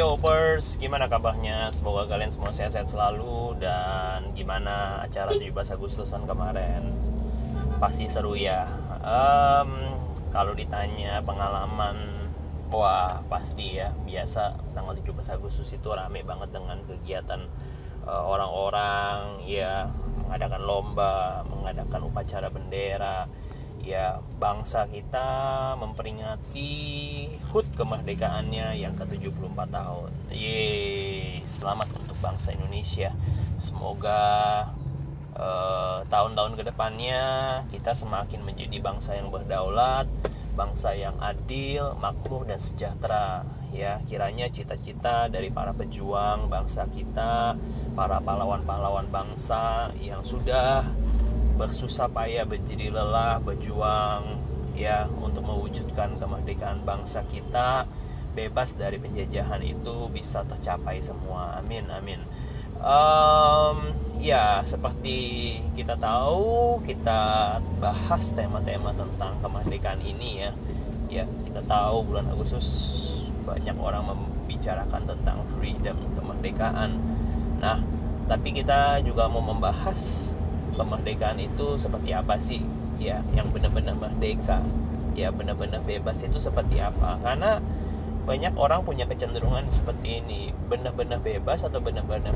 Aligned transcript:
Yo 0.00 0.16
gimana 0.80 1.12
kabarnya? 1.12 1.68
Semoga 1.76 2.08
kalian 2.08 2.32
semua 2.32 2.48
sehat-sehat 2.48 2.88
selalu 2.88 3.60
dan 3.60 4.32
gimana 4.32 5.04
acara 5.04 5.28
17 5.28 5.52
Agustusan 5.76 6.24
kemarin? 6.24 6.88
Pasti 7.76 8.08
seru 8.08 8.32
ya. 8.32 8.64
Um, 9.04 9.92
kalau 10.32 10.56
ditanya 10.56 11.20
pengalaman, 11.20 12.16
wah 12.72 13.20
pasti 13.28 13.76
ya. 13.76 13.92
Biasa 13.92 14.72
tanggal 14.72 14.96
17 14.96 15.36
Agustus 15.36 15.68
itu 15.68 15.92
rame 15.92 16.24
banget 16.24 16.48
dengan 16.48 16.80
kegiatan 16.88 17.44
uh, 18.08 18.24
orang-orang 18.24 19.44
ya 19.44 19.84
mengadakan 20.24 20.64
lomba, 20.64 21.44
mengadakan 21.44 22.08
upacara 22.08 22.48
bendera, 22.48 23.28
ya 23.80 24.20
bangsa 24.36 24.84
kita 24.88 25.28
memperingati 25.80 26.72
HUT 27.50 27.66
kemerdekaannya 27.74 28.76
yang 28.76 28.94
ke-74 28.96 29.58
tahun. 29.72 30.10
Yeay, 30.30 31.42
selamat 31.42 31.88
untuk 31.96 32.16
bangsa 32.20 32.52
Indonesia. 32.52 33.10
Semoga 33.56 34.22
eh, 35.34 35.98
tahun-tahun 36.06 36.52
ke 36.60 36.62
depannya 36.68 37.22
kita 37.72 37.96
semakin 37.96 38.44
menjadi 38.44 38.76
bangsa 38.78 39.16
yang 39.16 39.32
berdaulat, 39.32 40.06
bangsa 40.54 40.92
yang 40.92 41.16
adil, 41.18 41.96
makmur 41.96 42.44
dan 42.44 42.60
sejahtera. 42.60 43.42
Ya, 43.70 44.02
kiranya 44.10 44.50
cita-cita 44.50 45.30
dari 45.30 45.46
para 45.46 45.70
pejuang 45.70 46.50
bangsa 46.50 46.90
kita, 46.90 47.54
para 47.94 48.18
pahlawan-pahlawan 48.18 49.06
bangsa 49.14 49.94
yang 50.02 50.26
sudah 50.26 50.82
bersusah 51.60 52.08
payah 52.08 52.48
berdiri 52.48 52.88
lelah 52.88 53.36
berjuang 53.36 54.40
ya 54.72 55.04
untuk 55.20 55.44
mewujudkan 55.44 56.16
kemerdekaan 56.16 56.80
bangsa 56.88 57.20
kita 57.28 57.84
bebas 58.32 58.72
dari 58.72 58.96
penjajahan 58.96 59.60
itu 59.60 60.08
bisa 60.08 60.40
tercapai 60.48 61.04
semua. 61.04 61.60
Amin 61.60 61.84
amin. 61.92 62.24
Um, 62.80 63.92
ya 64.16 64.64
seperti 64.64 65.60
kita 65.76 66.00
tahu 66.00 66.80
kita 66.88 67.60
bahas 67.76 68.32
tema-tema 68.32 68.96
tentang 68.96 69.36
kemerdekaan 69.44 70.00
ini 70.00 70.48
ya. 70.48 70.52
Ya 71.12 71.24
kita 71.44 71.60
tahu 71.68 72.08
bulan 72.08 72.32
Agustus 72.32 72.64
banyak 73.44 73.76
orang 73.76 74.16
membicarakan 74.16 75.04
tentang 75.04 75.44
freedom 75.60 76.08
kemerdekaan. 76.16 76.96
Nah 77.60 77.84
tapi 78.30 78.56
kita 78.56 79.04
juga 79.04 79.28
mau 79.28 79.44
membahas 79.44 80.32
kemerdekaan 80.74 81.38
itu 81.40 81.78
seperti 81.78 82.10
apa 82.14 82.36
sih? 82.38 82.62
Ya 83.00 83.24
yang 83.34 83.48
benar-benar 83.50 83.96
merdeka. 83.96 84.62
Ya 85.18 85.34
benar-benar 85.34 85.82
bebas 85.82 86.22
itu 86.22 86.38
seperti 86.38 86.78
apa? 86.78 87.18
Karena 87.20 87.58
banyak 88.24 88.54
orang 88.54 88.86
punya 88.86 89.08
kecenderungan 89.08 89.66
seperti 89.72 90.22
ini. 90.22 90.54
Benar-benar 90.70 91.18
bebas 91.24 91.66
atau 91.66 91.82
benar-benar 91.82 92.30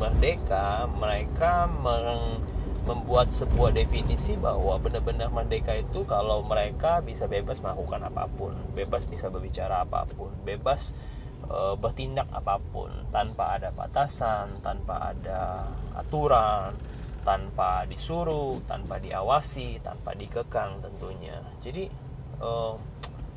merdeka 0.00 0.90
mereka 0.90 1.70
meng, 1.70 2.42
membuat 2.86 3.34
sebuah 3.34 3.74
definisi 3.74 4.38
bahwa 4.38 4.78
benar-benar 4.78 5.28
merdeka 5.34 5.74
itu 5.74 6.06
kalau 6.06 6.46
mereka 6.46 7.02
bisa 7.02 7.26
bebas 7.26 7.58
melakukan 7.58 8.06
apa 8.06 8.30
pun 8.30 8.54
bebas 8.78 9.02
bisa 9.10 9.26
berbicara 9.26 9.82
apa 9.82 10.06
pun 10.06 10.30
bebas 10.46 10.94
e, 11.50 11.74
bertindak 11.82 12.30
apa 12.30 12.62
pun 12.70 13.10
tanpa 13.10 13.58
ada 13.58 13.74
batasan 13.74 14.62
tanpa 14.62 15.10
ada 15.12 15.66
aturan 15.98 16.78
tanpa 17.26 17.82
disuruh, 17.90 18.62
tanpa 18.70 19.02
diawasi, 19.02 19.82
tanpa 19.82 20.14
dikekang 20.14 20.78
tentunya. 20.78 21.42
Jadi 21.58 21.90
uh, 22.38 22.78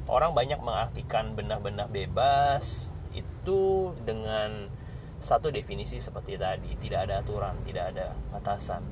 orang 0.06 0.38
banyak 0.38 0.62
mengartikan 0.62 1.34
benar-benar 1.34 1.90
bebas 1.90 2.94
itu 3.18 3.92
dengan 4.06 4.70
satu 5.18 5.50
definisi 5.50 5.98
seperti 5.98 6.38
tadi, 6.38 6.78
tidak 6.80 7.10
ada 7.10 7.26
aturan, 7.26 7.58
tidak 7.66 7.98
ada 7.98 8.14
batasan. 8.30 8.86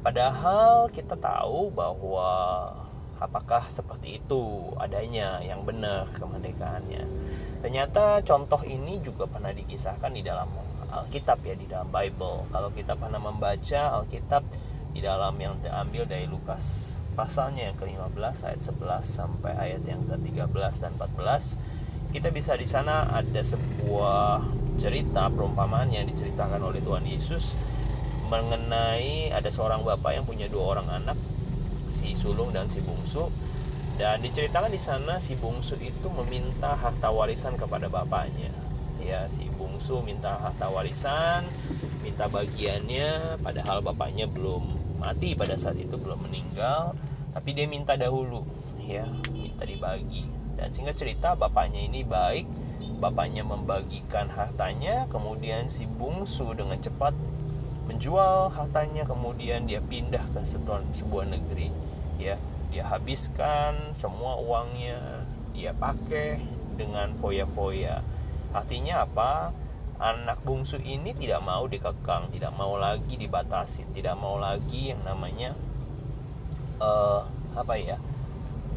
Padahal 0.00 0.88
kita 0.90 1.14
tahu 1.20 1.68
bahwa 1.68 2.30
apakah 3.20 3.66
seperti 3.68 4.22
itu 4.22 4.72
adanya 4.78 5.42
yang 5.44 5.62
benar 5.66 6.08
kemerdekaannya. 6.16 7.04
Ternyata 7.58 8.22
contoh 8.22 8.62
ini 8.62 9.02
juga 9.02 9.26
pernah 9.26 9.50
dikisahkan 9.50 10.14
di 10.14 10.22
dalam 10.22 10.46
Alkitab 10.88 11.44
ya 11.44 11.54
di 11.54 11.68
dalam 11.68 11.92
Bible. 11.92 12.48
Kalau 12.48 12.70
kita 12.72 12.96
pernah 12.96 13.20
membaca 13.20 14.00
Alkitab 14.00 14.42
di 14.92 15.00
dalam 15.04 15.36
yang 15.36 15.60
diambil 15.60 16.08
dari 16.08 16.26
Lukas 16.26 16.96
pasalnya 17.18 17.70
yang 17.70 17.76
ke-15 17.82 18.46
ayat 18.46 18.60
11 18.62 19.02
sampai 19.02 19.52
ayat 19.58 19.82
yang 19.90 20.06
ke-13 20.06 20.74
dan 20.78 20.94
14 20.94 22.14
kita 22.14 22.30
bisa 22.30 22.54
di 22.54 22.62
sana 22.62 23.10
ada 23.10 23.42
sebuah 23.42 24.38
cerita 24.78 25.26
perumpamaan 25.26 25.90
yang 25.90 26.06
diceritakan 26.06 26.62
oleh 26.62 26.78
Tuhan 26.78 27.02
Yesus 27.02 27.58
mengenai 28.30 29.34
ada 29.34 29.50
seorang 29.50 29.82
bapak 29.82 30.14
yang 30.14 30.24
punya 30.24 30.46
dua 30.46 30.78
orang 30.78 30.88
anak 31.02 31.18
si 31.90 32.14
sulung 32.14 32.54
dan 32.54 32.70
si 32.70 32.78
bungsu 32.78 33.26
dan 33.98 34.22
diceritakan 34.22 34.70
di 34.70 34.78
sana 34.78 35.18
si 35.18 35.34
bungsu 35.34 35.74
itu 35.82 36.06
meminta 36.06 36.78
harta 36.78 37.10
warisan 37.10 37.58
kepada 37.58 37.90
bapaknya 37.90 38.54
ya 39.02 39.30
si 39.30 39.46
bungsu 39.54 40.02
minta 40.02 40.36
harta 40.36 40.66
warisan 40.68 41.46
minta 42.02 42.24
bagiannya 42.26 43.38
padahal 43.42 43.84
bapaknya 43.84 44.26
belum 44.26 44.78
mati 44.98 45.38
pada 45.38 45.54
saat 45.54 45.78
itu 45.78 45.94
belum 45.94 46.26
meninggal. 46.26 46.98
Tapi 47.32 47.54
dia 47.54 47.70
minta 47.70 47.94
dahulu 47.94 48.42
ya 48.82 49.06
minta 49.30 49.62
dibagi. 49.62 50.26
Dan 50.58 50.74
sehingga 50.74 50.90
cerita 50.92 51.38
bapaknya 51.38 51.86
ini 51.86 52.02
baik 52.02 52.46
bapaknya 52.98 53.46
membagikan 53.46 54.26
hartanya 54.26 55.06
kemudian 55.06 55.70
si 55.70 55.86
bungsu 55.86 56.50
dengan 56.50 56.82
cepat 56.82 57.14
menjual 57.86 58.50
hartanya 58.50 59.06
kemudian 59.06 59.70
dia 59.70 59.78
pindah 59.78 60.26
ke 60.34 60.42
sebuah 60.98 61.24
negeri 61.30 61.70
ya. 62.18 62.34
Dia 62.68 62.84
habiskan 62.84 63.96
semua 63.96 64.36
uangnya 64.42 65.24
dia 65.54 65.72
pakai 65.72 66.42
dengan 66.76 67.14
foya-foya 67.16 68.02
Artinya 68.52 69.04
apa? 69.04 69.52
Anak 69.98 70.46
bungsu 70.46 70.78
ini 70.78 71.10
tidak 71.10 71.42
mau 71.42 71.66
dikekang, 71.66 72.30
tidak 72.30 72.54
mau 72.54 72.78
lagi 72.78 73.18
dibatasi, 73.18 73.82
tidak 73.90 74.14
mau 74.14 74.38
lagi 74.38 74.94
yang 74.94 75.02
namanya 75.02 75.58
uh, 76.78 77.26
apa 77.58 77.74
ya? 77.74 77.98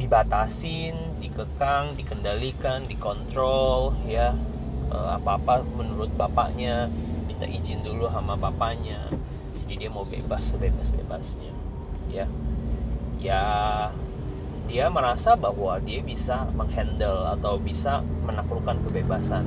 dibatasin, 0.01 1.21
dikekang, 1.21 1.93
dikendalikan, 1.93 2.89
dikontrol 2.89 3.93
ya. 4.09 4.33
Uh, 4.89 5.15
apa-apa 5.15 5.63
menurut 5.63 6.09
bapaknya, 6.17 6.89
minta 7.29 7.45
izin 7.45 7.85
dulu 7.85 8.09
sama 8.09 8.33
bapaknya. 8.33 9.07
Jadi 9.61 9.87
dia 9.87 9.89
mau 9.93 10.03
bebas 10.03 10.51
sebebas-bebasnya. 10.51 11.53
Ya. 12.09 12.25
Ya 13.21 13.43
dia 14.71 14.87
merasa 14.87 15.35
bahwa 15.35 15.75
dia 15.83 15.99
bisa 15.99 16.47
menghandle 16.55 17.27
atau 17.35 17.59
bisa 17.59 17.99
menaklukkan 18.23 18.79
kebebasan. 18.87 19.43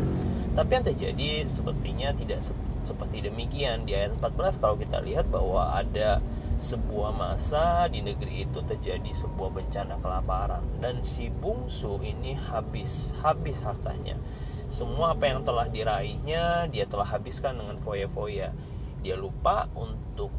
Tapi 0.53 0.71
yang 0.77 0.85
terjadi 0.85 1.49
sepertinya 1.49 2.13
tidak 2.13 2.45
se 2.45 2.53
seperti 2.85 3.25
demikian. 3.25 3.89
Di 3.89 3.97
ayat 3.97 4.21
14 4.21 4.61
kalau 4.61 4.77
kita 4.77 5.01
lihat 5.01 5.33
bahwa 5.33 5.73
ada 5.73 6.21
sebuah 6.61 7.17
masa 7.17 7.89
di 7.89 8.05
negeri 8.05 8.45
itu 8.45 8.61
terjadi 8.61 9.11
sebuah 9.17 9.51
bencana 9.57 9.97
kelaparan 9.99 10.63
dan 10.79 11.01
si 11.01 11.33
bungsu 11.33 11.99
ini 12.05 12.37
habis 12.37 13.17
habis 13.25 13.65
hartanya. 13.65 14.21
Semua 14.69 15.17
apa 15.17 15.25
yang 15.25 15.41
telah 15.41 15.73
diraihnya 15.73 16.69
dia 16.69 16.85
telah 16.85 17.09
habiskan 17.09 17.57
dengan 17.57 17.81
foya-foya. 17.81 18.53
Dia 19.01 19.17
lupa 19.17 19.73
untuk 19.73 20.31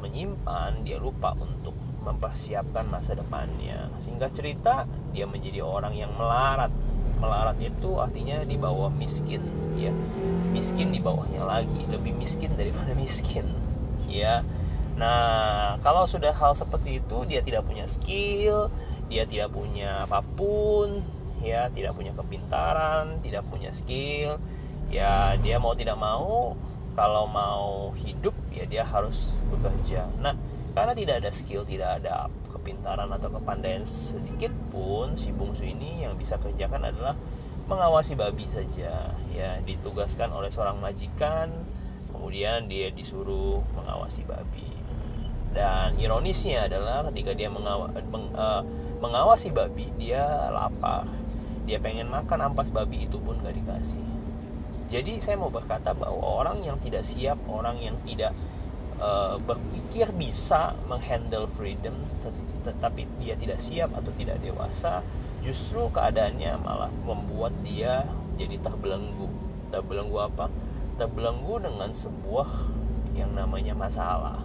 menyimpan, 0.00 0.88
dia 0.88 0.96
lupa 0.96 1.36
untuk 1.36 1.76
mempersiapkan 2.08 2.88
masa 2.88 3.12
depannya. 3.12 3.92
Sehingga 4.00 4.32
cerita 4.32 4.88
dia 5.12 5.28
menjadi 5.28 5.60
orang 5.60 5.92
yang 5.92 6.12
melarat. 6.16 6.72
Melarat 7.18 7.58
itu 7.60 7.98
artinya 7.98 8.46
di 8.46 8.56
bawah 8.56 8.88
miskin 8.88 9.44
ya. 9.76 9.92
Miskin 10.54 10.94
di 10.94 11.00
bawahnya 11.02 11.44
lagi 11.44 11.84
lebih 11.90 12.16
miskin 12.16 12.54
daripada 12.56 12.96
miskin 12.96 13.44
ya. 14.08 14.40
Nah 14.98 15.78
kalau 15.84 16.08
sudah 16.08 16.34
hal 16.34 16.56
seperti 16.56 16.98
itu 16.98 17.28
dia 17.28 17.44
tidak 17.44 17.68
punya 17.68 17.86
skill 17.86 18.72
dia 19.08 19.24
tidak 19.24 19.56
punya 19.56 20.04
apa 20.04 20.20
pun 20.20 21.00
ya 21.40 21.72
tidak 21.72 21.96
punya 21.96 22.12
kepintaran 22.12 23.24
tidak 23.24 23.40
punya 23.48 23.72
skill 23.72 24.36
ya 24.92 25.32
dia 25.40 25.56
mau 25.56 25.72
tidak 25.72 25.96
mau 25.96 26.52
kalau 26.98 27.24
mau 27.30 27.94
hidup 27.94 28.34
ya 28.50 28.66
dia 28.66 28.82
harus 28.82 29.38
bekerja. 29.54 30.10
Nah 30.18 30.34
karena 30.78 30.94
tidak 30.94 31.26
ada 31.26 31.30
skill 31.34 31.66
tidak 31.66 31.98
ada 31.98 32.30
kepintaran 32.54 33.10
atau 33.10 33.34
kepandaian 33.34 33.82
sedikit 33.82 34.54
pun 34.70 35.18
si 35.18 35.34
bungsu 35.34 35.66
ini 35.66 36.06
yang 36.06 36.14
bisa 36.14 36.38
kerjakan 36.38 36.86
adalah 36.86 37.18
mengawasi 37.66 38.14
babi 38.14 38.46
saja. 38.46 39.10
Ya 39.34 39.58
ditugaskan 39.66 40.30
oleh 40.30 40.46
seorang 40.54 40.78
majikan 40.78 41.50
kemudian 42.14 42.70
dia 42.70 42.94
disuruh 42.94 43.58
mengawasi 43.74 44.22
babi. 44.22 44.70
Dan 45.50 45.98
ironisnya 45.98 46.70
adalah 46.70 47.02
ketika 47.10 47.34
dia 47.34 47.50
mengawa, 47.50 47.90
meng, 47.90 48.30
uh, 48.38 48.62
mengawasi 49.02 49.50
babi 49.50 49.90
dia 49.98 50.22
lapar. 50.54 51.10
Dia 51.66 51.82
pengen 51.82 52.06
makan 52.06 52.54
ampas 52.54 52.70
babi 52.70 53.10
itu 53.10 53.18
pun 53.18 53.34
gak 53.42 53.58
dikasih. 53.58 54.06
Jadi 54.88 55.18
saya 55.18 55.36
mau 55.36 55.50
berkata 55.50 55.90
bahwa 55.90 56.22
orang 56.22 56.62
yang 56.62 56.78
tidak 56.80 57.02
siap 57.02 57.36
orang 57.50 57.76
yang 57.82 57.98
tidak 58.06 58.32
uh, 58.98 59.38
berpikir 59.42 60.10
bisa 60.14 60.74
menghandle 60.86 61.46
freedom 61.50 61.94
tetapi 62.66 63.08
dia 63.22 63.38
tidak 63.38 63.58
siap 63.62 63.94
atau 63.96 64.12
tidak 64.18 64.42
dewasa 64.44 65.00
justru 65.40 65.88
keadaannya 65.94 66.58
malah 66.60 66.92
membuat 67.06 67.54
dia 67.64 68.04
jadi 68.36 68.58
terbelenggu. 68.60 69.30
Terbelenggu 69.72 70.18
apa? 70.20 70.46
Terbelenggu 71.00 71.62
dengan 71.62 71.90
sebuah 71.94 72.48
yang 73.14 73.34
namanya 73.34 73.74
masalah. 73.74 74.42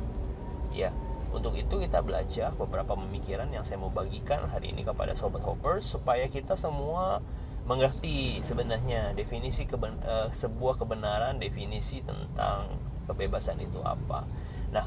Ya 0.73 0.93
untuk 1.33 1.57
itu 1.57 1.81
kita 1.81 2.05
belajar 2.05 2.53
beberapa 2.53 2.93
pemikiran 2.93 3.49
yang 3.49 3.65
saya 3.65 3.81
mau 3.81 3.89
bagikan 3.89 4.45
hari 4.45 4.69
ini 4.69 4.85
kepada 4.85 5.17
sobat 5.17 5.41
hoppers 5.41 5.81
supaya 5.81 6.29
kita 6.29 6.53
semua 6.53 7.25
mengerti 7.65 8.37
sebenarnya 8.45 9.17
definisi 9.17 9.65
keben, 9.65 9.97
uh, 10.05 10.29
sebuah 10.29 10.77
kebenaran 10.77 11.41
definisi 11.41 12.05
tentang 12.05 12.77
kebebasan 13.07 13.59
itu 13.59 13.79
apa. 13.83 14.25
Nah, 14.73 14.85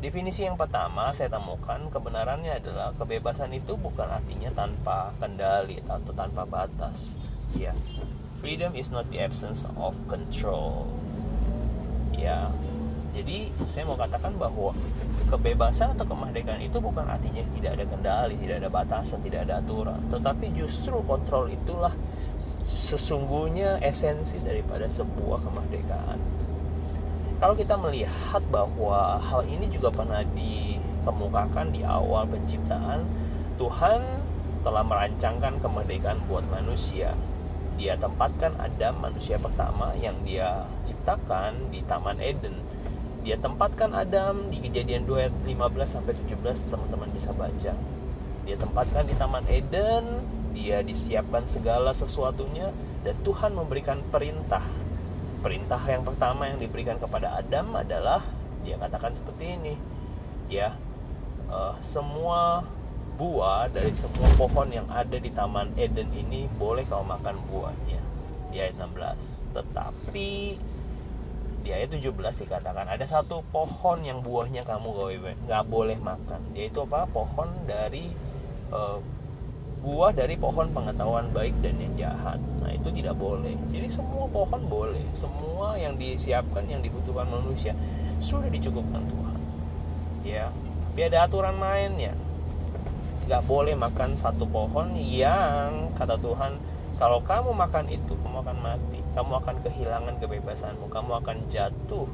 definisi 0.00 0.44
yang 0.44 0.56
pertama 0.56 1.12
saya 1.12 1.28
temukan 1.32 1.90
kebenarannya 1.92 2.56
adalah 2.60 2.92
kebebasan 2.96 3.52
itu 3.52 3.76
bukan 3.76 4.08
artinya 4.08 4.50
tanpa 4.52 5.12
kendali 5.20 5.80
atau 5.84 6.12
tanpa 6.16 6.42
batas. 6.48 7.20
Ya, 7.56 7.74
freedom 8.40 8.72
is 8.78 8.88
not 8.88 9.06
the 9.10 9.20
absence 9.20 9.66
of 9.76 9.94
control. 10.06 10.86
Ya, 12.14 12.52
jadi 13.10 13.50
saya 13.66 13.84
mau 13.90 13.98
katakan 13.98 14.38
bahwa 14.38 14.70
kebebasan 15.26 15.98
atau 15.98 16.06
kemerdekaan 16.06 16.62
itu 16.62 16.78
bukan 16.78 17.02
artinya 17.06 17.42
tidak 17.58 17.70
ada 17.78 17.84
kendali, 17.90 18.34
tidak 18.38 18.56
ada 18.62 18.70
batasan, 18.70 19.18
tidak 19.26 19.40
ada 19.50 19.58
aturan, 19.58 19.98
tetapi 20.14 20.46
justru 20.54 20.94
kontrol 21.04 21.50
itulah 21.50 21.90
sesungguhnya 22.70 23.82
esensi 23.82 24.38
daripada 24.38 24.86
sebuah 24.86 25.42
kemerdekaan. 25.42 26.18
Kalau 27.40 27.56
kita 27.56 27.72
melihat 27.80 28.44
bahwa 28.52 29.16
hal 29.16 29.48
ini 29.48 29.64
juga 29.72 29.88
pernah 29.88 30.20
dikemukakan 30.36 31.72
di 31.72 31.80
awal 31.80 32.28
penciptaan, 32.28 33.08
Tuhan 33.56 34.00
telah 34.60 34.84
merancangkan 34.84 35.56
kemerdekaan 35.64 36.20
buat 36.28 36.44
manusia. 36.52 37.16
Dia 37.80 37.96
tempatkan 37.96 38.60
Adam 38.60 39.00
manusia 39.00 39.40
pertama 39.40 39.96
yang 39.96 40.20
dia 40.20 40.68
ciptakan 40.84 41.72
di 41.72 41.80
Taman 41.88 42.20
Eden. 42.20 42.60
Dia 43.24 43.40
tempatkan 43.40 43.96
Adam 43.96 44.52
di 44.52 44.60
kejadian 44.60 45.08
2 45.08 45.48
15 45.48 45.56
sampai 45.88 46.12
17 46.12 46.68
teman-teman 46.68 47.08
bisa 47.08 47.32
baca. 47.32 47.72
Dia 48.44 48.56
tempatkan 48.60 49.08
di 49.08 49.16
taman 49.16 49.44
Eden 49.48 50.24
dia 50.50 50.82
disiapkan 50.82 51.46
segala 51.46 51.94
sesuatunya 51.94 52.72
dan 53.06 53.16
Tuhan 53.22 53.54
memberikan 53.54 54.02
perintah 54.10 54.64
perintah 55.40 55.80
yang 55.88 56.04
pertama 56.04 56.46
yang 56.46 56.60
diberikan 56.60 57.00
kepada 57.00 57.40
Adam 57.40 57.72
adalah 57.76 58.20
dia 58.60 58.76
katakan 58.76 59.16
seperti 59.16 59.56
ini 59.56 59.74
ya 60.52 60.76
uh, 61.48 61.74
semua 61.80 62.64
buah 63.20 63.68
dari 63.68 63.92
semua 63.92 64.32
pohon 64.40 64.72
yang 64.72 64.88
ada 64.88 65.20
di 65.20 65.28
taman 65.28 65.76
Eden 65.76 66.08
ini 66.16 66.48
boleh 66.56 66.88
kau 66.88 67.04
makan 67.04 67.36
buahnya. 67.52 68.00
Di 68.48 68.56
ayat 68.58 68.80
16 68.80 69.52
tetapi 69.52 70.56
di 71.60 71.68
ayat 71.68 71.92
17 71.92 72.16
dikatakan 72.48 72.88
ada 72.88 73.04
satu 73.04 73.44
pohon 73.52 74.00
yang 74.00 74.24
buahnya 74.24 74.64
kamu 74.64 75.20
nggak 75.44 75.64
boleh 75.68 76.00
makan. 76.00 76.40
Yaitu 76.56 76.80
apa? 76.88 77.04
Pohon 77.12 77.68
dari 77.68 78.08
uh, 78.72 79.04
buah 79.80 80.12
dari 80.12 80.36
pohon 80.36 80.68
pengetahuan 80.70 81.32
baik 81.32 81.56
dan 81.64 81.80
yang 81.80 81.94
jahat. 81.96 82.40
Nah 82.60 82.70
itu 82.72 82.88
tidak 82.92 83.16
boleh. 83.16 83.56
Jadi 83.72 83.88
semua 83.88 84.28
pohon 84.28 84.60
boleh. 84.68 85.04
Semua 85.16 85.76
yang 85.80 85.96
disiapkan 85.96 86.68
yang 86.68 86.84
dibutuhkan 86.84 87.28
manusia 87.28 87.72
sudah 88.20 88.52
dicukupkan 88.52 89.00
Tuhan. 89.08 89.38
Ya 90.24 90.52
tapi 90.90 91.06
ada 91.06 91.24
aturan 91.24 91.56
mainnya. 91.56 92.12
Nggak 93.24 93.46
boleh 93.46 93.78
makan 93.78 94.18
satu 94.18 94.42
pohon 94.42 94.92
yang 94.98 95.94
kata 95.96 96.18
Tuhan 96.18 96.58
kalau 97.00 97.24
kamu 97.24 97.56
makan 97.56 97.88
itu 97.88 98.12
kamu 98.20 98.44
akan 98.44 98.58
mati. 98.60 99.00
Kamu 99.16 99.32
akan 99.40 99.56
kehilangan 99.64 100.20
kebebasanmu. 100.20 100.92
Kamu 100.92 101.24
akan 101.24 101.48
jatuh 101.48 102.04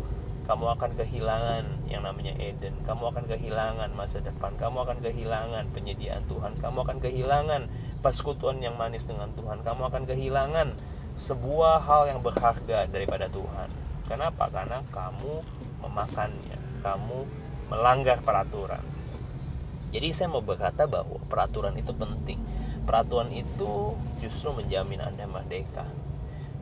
kamu 0.46 0.78
akan 0.78 0.94
kehilangan 0.94 1.90
yang 1.90 2.06
namanya 2.06 2.30
Eden. 2.38 2.78
Kamu 2.86 3.10
akan 3.10 3.26
kehilangan 3.26 3.90
masa 3.98 4.22
depan. 4.22 4.54
Kamu 4.54 4.86
akan 4.86 5.02
kehilangan 5.02 5.74
penyediaan 5.74 6.22
Tuhan. 6.30 6.54
Kamu 6.62 6.86
akan 6.86 7.02
kehilangan 7.02 7.66
persekutuan 7.98 8.62
yang 8.62 8.78
manis 8.78 9.10
dengan 9.10 9.34
Tuhan. 9.34 9.66
Kamu 9.66 9.90
akan 9.90 10.06
kehilangan 10.06 10.78
sebuah 11.18 11.82
hal 11.82 12.14
yang 12.14 12.20
berharga 12.22 12.86
daripada 12.86 13.26
Tuhan. 13.26 13.74
Kenapa? 14.06 14.46
Karena 14.46 14.86
kamu 14.94 15.42
memakannya. 15.82 16.58
Kamu 16.78 17.18
melanggar 17.66 18.22
peraturan. 18.22 18.86
Jadi 19.90 20.14
saya 20.14 20.30
mau 20.30 20.46
berkata 20.46 20.86
bahwa 20.86 21.18
peraturan 21.26 21.74
itu 21.74 21.90
penting. 21.90 22.38
Peraturan 22.86 23.34
itu 23.34 23.98
justru 24.22 24.54
menjamin 24.54 25.02
Anda 25.02 25.26
merdeka. 25.26 26.05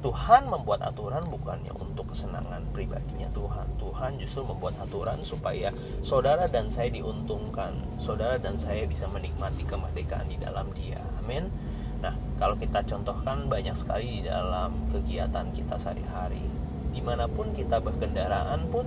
Tuhan 0.05 0.53
membuat 0.53 0.85
aturan 0.85 1.25
bukannya 1.33 1.73
untuk 1.81 2.12
kesenangan 2.12 2.61
pribadinya 2.77 3.25
Tuhan. 3.33 3.81
Tuhan 3.81 4.21
justru 4.21 4.45
membuat 4.45 4.77
aturan 4.77 5.25
supaya 5.25 5.73
saudara 6.05 6.45
dan 6.45 6.69
saya 6.69 6.93
diuntungkan. 6.93 7.73
Saudara 7.97 8.37
dan 8.37 8.61
saya 8.61 8.85
bisa 8.85 9.09
menikmati 9.09 9.65
kemerdekaan 9.65 10.29
di 10.29 10.37
dalam 10.37 10.69
Dia. 10.77 11.01
Amin. 11.25 11.49
Nah, 12.05 12.12
kalau 12.37 12.53
kita 12.61 12.85
contohkan 12.85 13.49
banyak 13.49 13.73
sekali 13.73 14.21
di 14.21 14.29
dalam 14.29 14.93
kegiatan 14.93 15.49
kita 15.56 15.81
sehari-hari. 15.81 16.45
Di 16.93 17.01
mana 17.01 17.25
pun 17.25 17.56
kita 17.56 17.81
berkendaraan 17.81 18.69
pun, 18.69 18.85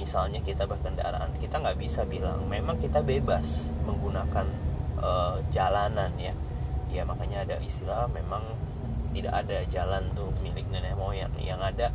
misalnya 0.00 0.40
kita 0.40 0.64
berkendaraan, 0.64 1.36
kita 1.44 1.60
nggak 1.60 1.76
bisa 1.76 2.08
bilang 2.08 2.48
memang 2.48 2.80
kita 2.80 3.04
bebas 3.04 3.68
menggunakan 3.84 4.48
uh, 4.96 5.44
jalanan 5.52 6.16
ya 6.16 6.32
ya 6.94 7.02
makanya 7.02 7.42
ada 7.42 7.56
istilah 7.58 8.06
memang 8.14 8.46
tidak 9.14 9.46
ada 9.46 9.62
jalan 9.70 10.10
tuh 10.18 10.34
milik 10.42 10.66
nenek 10.74 10.98
moyang 10.98 11.30
yang 11.38 11.62
ada 11.62 11.94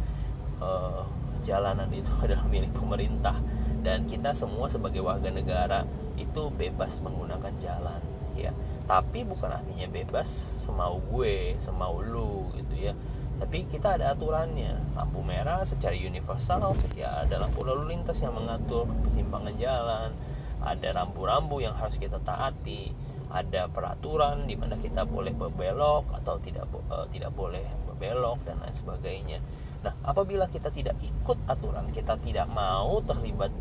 uh, 0.64 1.04
jalanan 1.44 1.92
itu 1.92 2.08
adalah 2.24 2.48
milik 2.48 2.72
pemerintah. 2.72 3.36
Dan 3.80 4.08
kita 4.08 4.36
semua 4.36 4.68
sebagai 4.68 5.00
warga 5.00 5.32
negara 5.32 5.88
itu 6.20 6.52
bebas 6.52 7.00
menggunakan 7.04 7.54
jalan 7.60 8.02
ya. 8.36 8.52
Tapi 8.88 9.24
bukan 9.28 9.52
artinya 9.52 9.88
bebas 9.88 10.28
semau 10.64 11.00
gue 11.12 11.56
semau 11.60 12.00
lu 12.00 12.52
gitu 12.60 12.92
ya. 12.92 12.94
Tapi 13.40 13.72
kita 13.72 13.96
ada 13.96 14.12
aturannya. 14.12 14.76
Lampu 15.00 15.24
merah 15.24 15.64
secara 15.64 15.96
universal 15.96 16.76
ya 16.92 17.24
ada 17.24 17.40
lampu 17.40 17.64
lalu 17.64 17.96
lintas 17.96 18.20
yang 18.20 18.36
mengatur 18.36 18.88
persimpangan 19.04 19.56
jalan. 19.56 20.12
Ada 20.60 20.92
rambu-rambu 20.92 21.64
yang 21.64 21.72
harus 21.72 21.96
kita 21.96 22.20
taati 22.20 22.92
ada 23.30 23.70
peraturan 23.70 24.50
di 24.50 24.58
mana 24.58 24.76
kita 24.78 25.06
boleh 25.06 25.34
berbelok 25.34 26.10
atau 26.22 26.42
tidak 26.42 26.66
uh, 26.90 27.06
tidak 27.14 27.30
boleh 27.38 27.62
berbelok 27.86 28.42
dan 28.46 28.58
lain 28.62 28.74
sebagainya. 28.74 29.40
Nah, 29.80 29.96
apabila 30.04 30.50
kita 30.52 30.74
tidak 30.74 31.00
ikut 31.00 31.40
aturan, 31.48 31.88
kita 31.96 32.20
tidak 32.20 32.50
mau 32.52 33.00
terlibat 33.06 33.54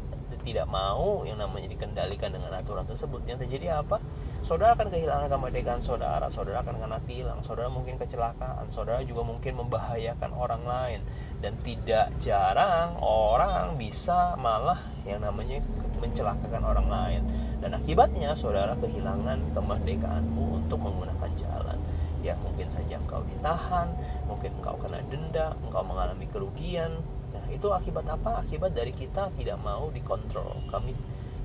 tidak 0.49 0.65
mau 0.65 1.29
yang 1.29 1.37
namanya 1.37 1.69
dikendalikan 1.69 2.33
dengan 2.33 2.57
aturan 2.57 2.89
tersebut 2.89 3.21
yang 3.29 3.37
terjadi 3.37 3.85
apa? 3.85 4.01
Saudara 4.41 4.73
akan 4.73 4.89
kehilangan 4.89 5.29
kemerdekaan 5.29 5.83
saudara 5.85 6.25
saudara 6.33 6.65
akan 6.65 6.81
kena 6.81 6.99
tilang 7.05 7.45
saudara 7.45 7.69
mungkin 7.69 8.01
kecelakaan 8.01 8.71
saudara 8.73 9.05
juga 9.05 9.29
mungkin 9.29 9.61
membahayakan 9.61 10.31
orang 10.33 10.63
lain. 10.65 11.01
Dan 11.39 11.55
tidak 11.63 12.17
jarang 12.19 12.97
orang 12.99 13.77
bisa 13.77 14.35
malah 14.41 14.81
yang 15.05 15.23
namanya 15.23 15.61
mencelakakan 16.01 16.63
orang 16.65 16.89
lain 16.89 17.23
dan 17.59 17.75
akibatnya 17.75 18.35
saudara 18.39 18.79
kehilangan 18.79 19.51
kemerdekaanmu 19.51 20.63
untuk 20.63 20.79
menggunakan 20.79 21.31
jalan 21.35 21.79
yang 22.23 22.39
mungkin 22.43 22.67
saja 22.71 22.99
engkau 22.99 23.23
ditahan, 23.27 23.95
mungkin 24.27 24.51
engkau 24.59 24.75
kena 24.79 25.03
denda, 25.07 25.55
engkau 25.67 25.83
mengalami 25.87 26.27
kerugian. 26.31 26.99
Nah, 27.35 27.47
itu 27.51 27.71
akibat 27.71 28.07
apa? 28.11 28.43
Akibat 28.43 28.75
dari 28.75 28.91
kita 28.91 29.31
tidak 29.39 29.59
mau 29.63 29.91
dikontrol. 29.91 30.59
Kami 30.71 30.95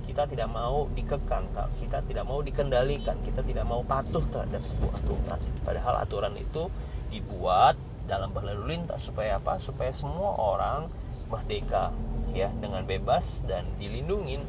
kita 0.04 0.28
tidak 0.28 0.50
mau 0.52 0.90
dikekang, 0.92 1.48
kita 1.80 2.04
tidak 2.04 2.26
mau 2.28 2.44
dikendalikan, 2.44 3.16
kita 3.24 3.42
tidak 3.46 3.66
mau 3.66 3.82
patuh 3.86 4.22
terhadap 4.30 4.62
sebuah 4.66 4.94
aturan. 5.00 5.40
Padahal 5.64 5.94
aturan 6.04 6.36
itu 6.36 6.68
dibuat 7.08 7.78
dalam 8.04 8.34
berlalu 8.36 8.76
lintas 8.76 9.08
supaya 9.08 9.40
apa? 9.40 9.62
Supaya 9.62 9.96
semua 9.96 10.36
orang 10.36 10.92
merdeka 11.32 11.96
ya 12.34 12.52
dengan 12.60 12.84
bebas 12.84 13.46
dan 13.46 13.66
dilindungi 13.78 14.42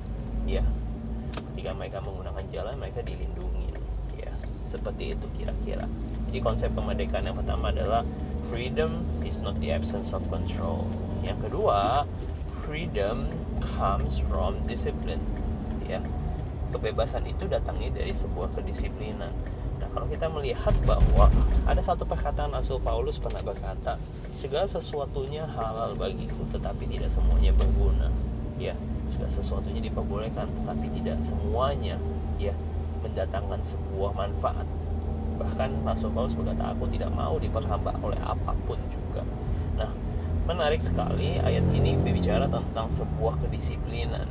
ya 0.48 0.64
ketika 1.54 1.70
mereka 1.70 2.02
menggunakan 2.02 2.44
jalan 2.50 2.74
mereka 2.82 3.00
dilindungi. 3.06 3.70
Ya 4.18 4.34
seperti 4.66 5.14
itu 5.14 5.26
kira-kira. 5.38 5.86
Jadi 6.26 6.38
konsep 6.42 6.74
kemerdekaan 6.74 7.30
yang 7.30 7.38
pertama 7.38 7.70
adalah 7.70 8.02
freedom 8.50 9.06
is 9.22 9.38
not 9.38 9.54
the 9.62 9.70
absence 9.70 10.10
of 10.10 10.26
control. 10.26 10.82
Yang 11.22 11.46
kedua 11.46 12.10
freedom 12.66 13.30
comes 13.62 14.18
from 14.26 14.58
discipline. 14.66 15.22
Ya 15.86 16.02
kebebasan 16.74 17.22
itu 17.30 17.46
datangnya 17.46 18.02
dari 18.02 18.10
sebuah 18.10 18.50
kedisiplinan. 18.58 19.30
Nah 19.78 19.88
kalau 19.94 20.10
kita 20.10 20.26
melihat 20.26 20.74
bahwa 20.82 21.30
ada 21.70 21.78
satu 21.78 22.02
perkataan 22.02 22.50
Rasul 22.50 22.82
Paulus 22.82 23.22
pernah 23.22 23.46
berkata 23.46 23.94
segala 24.34 24.66
sesuatunya 24.66 25.46
halal 25.46 25.94
bagiku 25.94 26.42
tetapi 26.50 26.90
tidak 26.90 27.14
semuanya 27.14 27.54
berguna. 27.54 28.10
Ya 28.58 28.74
segala 29.12 29.30
sesuatunya 29.30 29.80
diperbolehkan 29.84 30.48
tetapi 30.48 30.86
tidak 31.00 31.18
semuanya 31.24 31.96
ya 32.40 32.54
mendatangkan 33.04 33.60
sebuah 33.62 34.16
manfaat. 34.16 34.66
Bahkan 35.34 35.82
Rasul 35.84 36.14
Paulus 36.14 36.32
berkata 36.32 36.72
aku 36.72 36.88
tidak 36.88 37.10
mau 37.12 37.36
diperhamba 37.36 37.92
oleh 38.00 38.18
apa 38.22 38.54
pun 38.64 38.78
juga. 38.88 39.26
Nah 39.76 39.90
menarik 40.44 40.80
sekali 40.80 41.40
ayat 41.40 41.64
ini 41.72 41.96
berbicara 42.00 42.48
tentang 42.48 42.88
sebuah 42.88 43.40
kedisiplinan. 43.44 44.28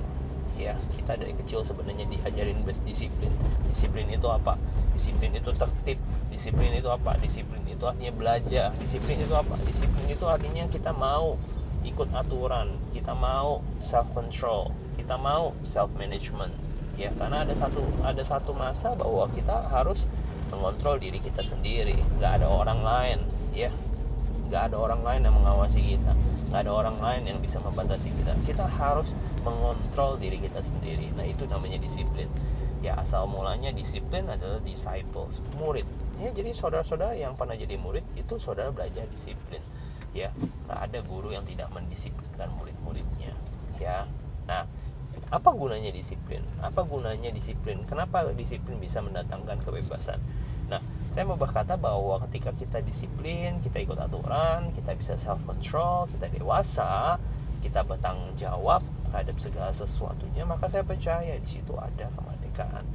Ya 0.53 0.77
kita 0.93 1.17
dari 1.17 1.33
kecil 1.33 1.65
sebenarnya 1.65 2.05
diajarin 2.05 2.61
disiplin 2.85 3.33
disiplin 3.69 4.07
itu 4.09 4.25
apa? 4.29 4.57
Disiplin 4.93 5.33
itu 5.33 5.49
tertib. 5.53 5.97
Disiplin 6.29 6.73
itu 6.73 6.89
apa? 6.89 7.17
Disiplin 7.21 7.61
itu 7.65 7.83
artinya 7.85 8.13
belajar. 8.13 8.69
Disiplin 8.77 9.21
itu 9.21 9.33
apa? 9.33 9.57
Disiplin 9.65 10.05
itu 10.09 10.25
artinya 10.29 10.65
kita 10.69 10.93
mau 10.93 11.37
ikut 11.83 12.09
aturan. 12.15 12.79
Kita 12.95 13.11
mau 13.11 13.59
self 13.83 14.07
control 14.15 14.83
kita 14.93 15.17
mau 15.17 15.51
self 15.65 15.91
management 15.97 16.53
ya 16.93 17.09
karena 17.17 17.41
ada 17.41 17.53
satu 17.57 17.81
ada 18.05 18.21
satu 18.21 18.53
masa 18.53 18.93
bahwa 18.93 19.25
kita 19.33 19.65
harus 19.73 20.05
mengontrol 20.53 21.01
diri 21.01 21.17
kita 21.17 21.41
sendiri. 21.41 21.97
Nggak 22.21 22.41
ada 22.41 22.47
orang 22.47 22.79
lain 22.85 23.19
ya. 23.57 23.73
Nggak 24.47 24.69
ada 24.69 24.77
orang 24.77 25.01
lain 25.01 25.21
yang 25.25 25.35
mengawasi 25.35 25.81
kita. 25.81 26.13
Nggak 26.53 26.61
ada 26.69 26.71
orang 26.71 26.97
lain 27.01 27.23
yang 27.25 27.39
bisa 27.41 27.57
membatasi 27.57 28.13
kita. 28.13 28.37
Kita 28.45 28.69
harus 28.69 29.17
mengontrol 29.41 30.21
diri 30.21 30.37
kita 30.37 30.61
sendiri. 30.61 31.09
Nah 31.17 31.25
itu 31.25 31.49
namanya 31.49 31.81
disiplin. 31.81 32.29
Ya 32.85 32.93
asal 33.01 33.25
mulanya 33.25 33.73
disiplin 33.73 34.29
adalah 34.29 34.61
disciples 34.61 35.41
murid. 35.57 35.89
Ya 36.21 36.29
jadi 36.29 36.53
saudara-saudara 36.53 37.17
yang 37.17 37.33
pernah 37.33 37.57
jadi 37.57 37.73
murid 37.81 38.05
itu 38.13 38.37
saudara 38.37 38.69
belajar 38.69 39.09
disiplin 39.09 39.59
ya. 40.13 40.29
Nggak 40.69 40.79
ada 40.79 40.99
guru 41.03 41.33
yang 41.33 41.43
tidak 41.43 41.67
mendisiplinkan 41.73 42.49
murid-muridnya 42.55 43.33
ya. 43.81 44.05
Nah 44.47 44.63
apa 45.33 45.49
gunanya 45.49 45.89
disiplin? 45.89 46.45
Apa 46.61 46.85
gunanya 46.85 47.33
disiplin? 47.33 47.81
Kenapa 47.89 48.25
disiplin 48.33 48.77
bisa 48.77 49.01
mendatangkan 49.01 49.61
kebebasan? 49.65 50.21
Nah 50.69 50.81
saya 51.13 51.25
mau 51.29 51.37
berkata 51.37 51.77
bahwa 51.77 52.17
ketika 52.29 52.53
kita 52.57 52.81
disiplin 52.81 53.61
kita 53.61 53.77
ikut 53.81 53.97
aturan 53.97 54.73
kita 54.73 54.97
bisa 54.97 55.13
self 55.13 55.37
control 55.45 56.09
kita 56.09 56.25
dewasa 56.33 57.21
kita 57.61 57.85
bertanggung 57.85 58.33
jawab 58.33 58.81
terhadap 59.05 59.37
segala 59.37 59.69
sesuatunya 59.69 60.41
maka 60.41 60.65
saya 60.65 60.81
percaya 60.81 61.37
di 61.37 61.49
situ 61.49 61.73
ada 61.77 62.09
kemerdekaan. 62.17 62.85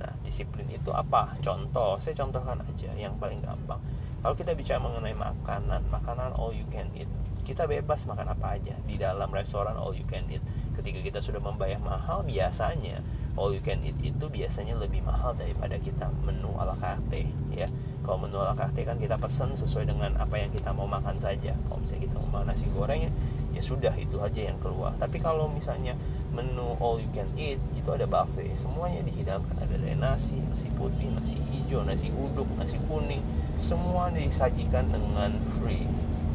Nah 0.00 0.12
disiplin 0.20 0.68
itu 0.68 0.92
apa? 0.92 1.36
Contoh 1.40 1.96
saya 1.96 2.12
contohkan 2.12 2.60
aja 2.60 2.92
yang 2.92 3.16
paling 3.16 3.40
gampang 3.40 3.80
kalau 4.22 4.34
kita 4.38 4.54
bicara 4.54 4.78
mengenai 4.78 5.18
makanan 5.18 5.82
makanan 5.90 6.30
all 6.38 6.54
you 6.54 6.64
can 6.70 6.86
eat 6.94 7.10
kita 7.42 7.66
bebas 7.66 8.06
makan 8.06 8.32
apa 8.32 8.54
aja. 8.54 8.74
Di 8.86 8.94
dalam 8.94 9.26
restoran 9.34 9.74
all 9.74 9.92
you 9.98 10.06
can 10.06 10.22
eat. 10.30 10.42
Ketika 10.78 11.02
kita 11.02 11.18
sudah 11.18 11.42
membayar 11.42 11.76
mahal 11.82 12.22
biasanya 12.22 13.02
all 13.34 13.50
you 13.50 13.60
can 13.60 13.82
eat 13.82 13.98
itu 13.98 14.30
biasanya 14.30 14.78
lebih 14.78 15.02
mahal 15.02 15.34
daripada 15.34 15.74
kita 15.76 16.06
menu 16.22 16.54
ala 16.54 16.78
carte 16.78 17.26
ya. 17.50 17.66
Kalau 18.06 18.18
menu 18.22 18.38
ala 18.38 18.54
carte 18.54 18.86
kan 18.86 18.96
kita 18.96 19.18
pesan 19.18 19.58
sesuai 19.58 19.90
dengan 19.90 20.14
apa 20.22 20.38
yang 20.38 20.54
kita 20.54 20.70
mau 20.70 20.86
makan 20.86 21.18
saja. 21.18 21.52
Kalau 21.66 21.82
misalnya 21.82 22.02
kita 22.06 22.16
mau 22.22 22.30
makan 22.40 22.46
nasi 22.54 22.66
goreng 22.70 23.10
ya 23.52 23.62
sudah 23.62 23.92
itu 23.98 24.16
aja 24.22 24.40
yang 24.48 24.58
keluar. 24.62 24.94
Tapi 24.96 25.18
kalau 25.18 25.50
misalnya 25.50 25.98
menu 26.32 26.72
all 26.80 26.96
you 26.96 27.08
can 27.12 27.28
eat 27.36 27.60
itu 27.76 27.88
ada 27.92 28.08
buffet. 28.08 28.56
Semuanya 28.56 29.04
dihidangkan. 29.04 29.54
Ada 29.60 29.76
dari 29.76 29.96
nasi 29.96 30.40
nasi 30.40 30.72
putih 30.74 31.12
nasi 31.12 31.36
hijau 31.52 31.84
nasi 31.84 32.08
uduk 32.08 32.48
nasi 32.56 32.80
kuning. 32.88 33.20
Semua 33.60 34.08
disajikan 34.08 34.88
dengan 34.88 35.36
free. 35.60 35.84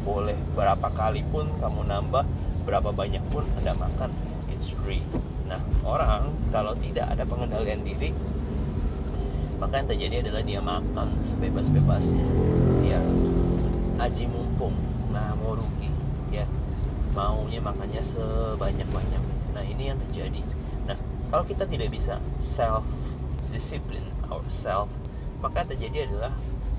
Boleh 0.06 0.38
berapa 0.54 0.88
kali 0.94 1.25
pun 1.27 1.50
kamu 1.60 1.89
nambah 1.89 2.24
berapa 2.63 2.94
banyak 2.94 3.24
pun 3.34 3.44
anda 3.58 3.74
makan 3.75 4.13
it's 4.54 4.72
free. 4.72 5.04
Nah 5.50 5.60
orang 5.82 6.32
kalau 6.54 6.77
tidak 6.77 7.10
ada 7.12 7.25
pengendalian 7.25 7.82
diri 7.82 8.13
maka 9.58 9.82
yang 9.82 9.89
terjadi 9.89 10.16
adalah 10.30 10.44
dia 10.46 10.62
makan 10.62 11.08
sebebas-bebasnya. 11.25 12.25
Dia 12.86 13.01
aji 13.98 14.30
mumpung 14.30 14.77
nah 15.10 15.34
mau 15.34 15.58
rugi 15.58 15.89
ya. 16.30 16.46
Maunya 17.18 17.58
makannya 17.58 18.04
sebanyak-banyak 18.06 19.37
nah 19.58 19.66
ini 19.66 19.90
yang 19.90 19.98
terjadi. 19.98 20.46
Nah 20.86 20.94
kalau 21.34 21.42
kita 21.50 21.66
tidak 21.66 21.90
bisa 21.90 22.22
self 22.38 22.86
discipline 23.50 24.06
ourselves 24.30 24.94
maka 25.42 25.66
terjadi 25.66 26.06
adalah 26.06 26.34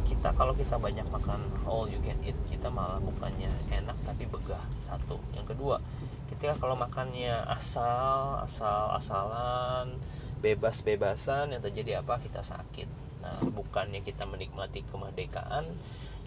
kita 0.07 0.31
kalau 0.39 0.55
kita 0.55 0.79
banyak 0.79 1.05
makan 1.11 1.43
all 1.67 1.91
you 1.91 1.99
can 2.07 2.15
eat 2.23 2.39
kita 2.47 2.71
malah 2.71 3.03
bukannya 3.03 3.51
enak 3.75 3.99
tapi 4.07 4.31
begah. 4.31 4.63
Satu. 4.87 5.19
Yang 5.35 5.59
kedua 5.59 5.83
ketika 6.31 6.55
kalau 6.63 6.79
makannya 6.79 7.35
asal 7.51 8.39
asal 8.47 8.95
asalan 8.95 9.99
bebas 10.39 10.87
bebasan 10.87 11.51
yang 11.51 11.63
terjadi 11.67 11.99
apa? 11.99 12.23
Kita 12.23 12.47
sakit. 12.47 12.87
Nah 13.27 13.43
bukannya 13.43 14.07
kita 14.07 14.23
menikmati 14.23 14.87
kemerdekaan 14.87 15.67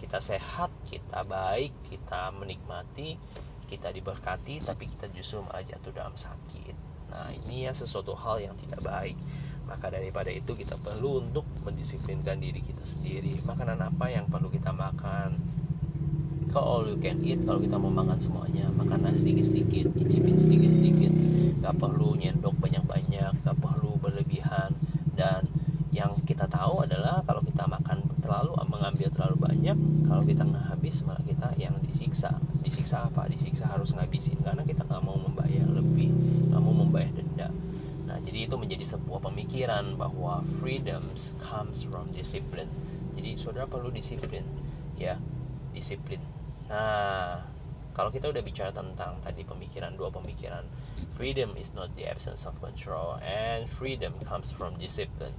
kita 0.02 0.18
sehat 0.18 0.74
kita 0.90 1.22
baik 1.22 1.70
kita 1.86 2.34
menikmati 2.34 3.14
kita 3.72 3.88
diberkati 3.88 4.60
tapi 4.60 4.84
kita 4.84 5.08
justru 5.16 5.40
malah 5.40 5.64
jatuh 5.64 5.88
dalam 5.96 6.12
sakit. 6.12 6.76
Nah 7.08 7.32
ini 7.32 7.64
ya 7.64 7.72
sesuatu 7.72 8.12
hal 8.12 8.44
yang 8.44 8.54
tidak 8.60 8.84
baik. 8.84 9.16
Maka 9.64 9.88
daripada 9.88 10.28
itu 10.28 10.52
kita 10.52 10.76
perlu 10.76 11.24
untuk 11.24 11.48
mendisiplinkan 11.64 12.36
diri 12.36 12.60
kita 12.60 12.84
sendiri. 12.84 13.40
Makanan 13.40 13.80
apa 13.80 14.12
yang 14.12 14.28
perlu 14.28 14.52
kita 14.52 14.68
makan? 14.76 15.40
Kalau 16.52 16.84
all 16.84 16.92
you 16.92 17.00
can 17.00 17.24
eat 17.24 17.40
kalau 17.48 17.56
kita 17.64 17.80
mau 17.80 17.88
makan 17.88 18.20
semuanya 18.20 18.68
makan 18.68 19.08
sedikit-sedikit 19.16 19.88
icipin 19.96 20.36
sedikit-sedikit. 20.36 21.12
Gak 21.64 21.80
perlu 21.80 22.12
nyendok 22.20 22.60
banyak-banyak 22.60 23.32
gak 23.40 23.56
perlu 23.56 23.96
berlebihan. 23.96 24.76
Dan 25.16 25.48
yang 25.88 26.12
kita 26.28 26.44
tahu 26.44 26.84
adalah 26.84 27.24
kalau 27.24 27.40
kita 27.40 27.64
makan 27.64 28.04
terlalu 28.20 28.52
mengambil 28.68 29.08
terlalu 29.12 29.36
banyak 29.44 29.76
kalau 30.08 30.24
kita 30.24 30.42
nggak 30.42 30.64
habis 30.72 31.04
malah 31.04 31.20
kita 31.22 31.52
yang 31.60 31.76
disiksa. 31.84 32.32
Disiksa 32.64 33.06
apa? 33.06 33.28
Disiksa 33.28 33.41
harus 33.68 33.94
ngabisin 33.94 34.38
karena 34.42 34.62
kita 34.66 34.82
nggak 34.86 35.02
mau 35.02 35.18
membayar 35.18 35.66
lebih 35.68 36.10
nggak 36.50 36.62
mau 36.62 36.74
membayar 36.74 37.12
denda. 37.14 37.48
Nah 38.08 38.18
jadi 38.24 38.50
itu 38.50 38.56
menjadi 38.58 38.84
sebuah 38.96 39.20
pemikiran 39.30 39.94
bahwa 39.96 40.42
freedoms 40.58 41.36
comes 41.38 41.86
from 41.86 42.10
discipline. 42.10 42.70
Jadi 43.14 43.36
saudara 43.36 43.68
perlu 43.68 43.92
disiplin 43.92 44.44
ya 44.98 45.20
disiplin. 45.70 46.20
Nah 46.66 47.44
kalau 47.92 48.08
kita 48.08 48.32
udah 48.32 48.40
bicara 48.40 48.72
tentang 48.72 49.20
tadi 49.20 49.44
pemikiran 49.44 49.92
dua 49.94 50.08
pemikiran 50.08 50.64
freedom 51.12 51.52
is 51.60 51.68
not 51.76 51.92
the 51.94 52.08
absence 52.08 52.48
of 52.48 52.56
control 52.58 53.20
and 53.20 53.68
freedom 53.68 54.16
comes 54.24 54.48
from 54.50 54.80
discipline. 54.80 55.36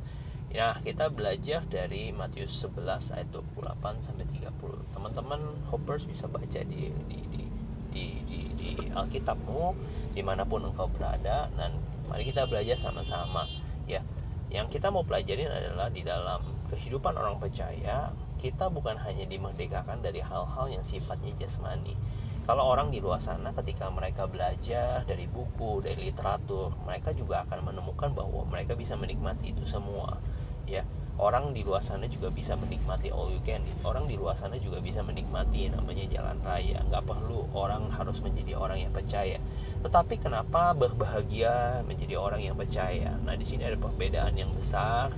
Ya, 0.54 0.78
kita 0.86 1.10
belajar 1.10 1.66
dari 1.66 2.14
Matius 2.14 2.54
11 2.62 3.10
ayat 3.10 3.26
28 3.34 4.06
sampai 4.06 4.30
30. 4.30 4.86
Teman-teman 4.94 5.42
hoppers 5.74 6.06
bisa 6.06 6.30
baca 6.30 6.62
di 6.62 6.94
di 7.10 7.20
di 7.34 7.44
di, 7.94 8.20
di, 8.26 8.40
di 8.58 8.70
Alkitabmu 8.90 9.78
di 10.18 10.22
mana 10.26 10.44
pun 10.44 10.66
engkau 10.66 10.90
berada 10.90 11.48
dan 11.54 11.78
mari 12.10 12.26
kita 12.28 12.50
belajar 12.50 12.76
sama-sama 12.76 13.46
ya. 13.86 14.02
Yang 14.50 14.78
kita 14.78 14.94
mau 14.94 15.02
pelajarin 15.02 15.50
adalah 15.50 15.90
di 15.90 16.06
dalam 16.06 16.42
kehidupan 16.70 17.14
orang 17.18 17.42
percaya 17.42 18.14
kita 18.38 18.68
bukan 18.68 19.00
hanya 19.00 19.24
dimerdekakan 19.24 20.04
dari 20.04 20.20
hal-hal 20.20 20.68
yang 20.68 20.84
sifatnya 20.84 21.32
jasmani. 21.40 21.96
Kalau 22.44 22.68
orang 22.68 22.92
di 22.92 23.00
luar 23.00 23.24
sana 23.24 23.56
ketika 23.56 23.88
mereka 23.88 24.28
belajar 24.28 25.08
dari 25.08 25.32
buku 25.32 25.80
dari 25.80 26.12
literatur 26.12 26.76
mereka 26.84 27.16
juga 27.16 27.48
akan 27.48 27.72
menemukan 27.72 28.12
bahwa 28.12 28.44
mereka 28.44 28.76
bisa 28.76 29.00
menikmati 29.00 29.56
itu 29.56 29.64
semua 29.64 30.20
ya 30.68 30.84
orang 31.22 31.54
di 31.54 31.62
luar 31.62 31.86
sana 31.86 32.10
juga 32.10 32.34
bisa 32.34 32.58
menikmati 32.58 33.14
all 33.14 33.30
you 33.30 33.38
can 33.46 33.62
orang 33.86 34.10
di 34.10 34.18
luar 34.18 34.34
sana 34.34 34.58
juga 34.58 34.82
bisa 34.82 35.06
menikmati 35.06 35.70
namanya 35.70 36.06
jalan 36.10 36.38
raya. 36.42 36.82
Nggak 36.90 37.04
perlu 37.06 37.46
orang 37.54 37.94
harus 37.94 38.18
menjadi 38.24 38.58
orang 38.58 38.82
yang 38.88 38.94
percaya. 38.94 39.38
Tetapi 39.84 40.16
kenapa 40.24 40.72
berbahagia 40.74 41.84
menjadi 41.84 42.16
orang 42.18 42.42
yang 42.42 42.56
percaya? 42.58 43.14
Nah 43.22 43.36
di 43.36 43.46
sini 43.46 43.68
ada 43.68 43.78
perbedaan 43.78 44.34
yang 44.34 44.50
besar. 44.56 45.14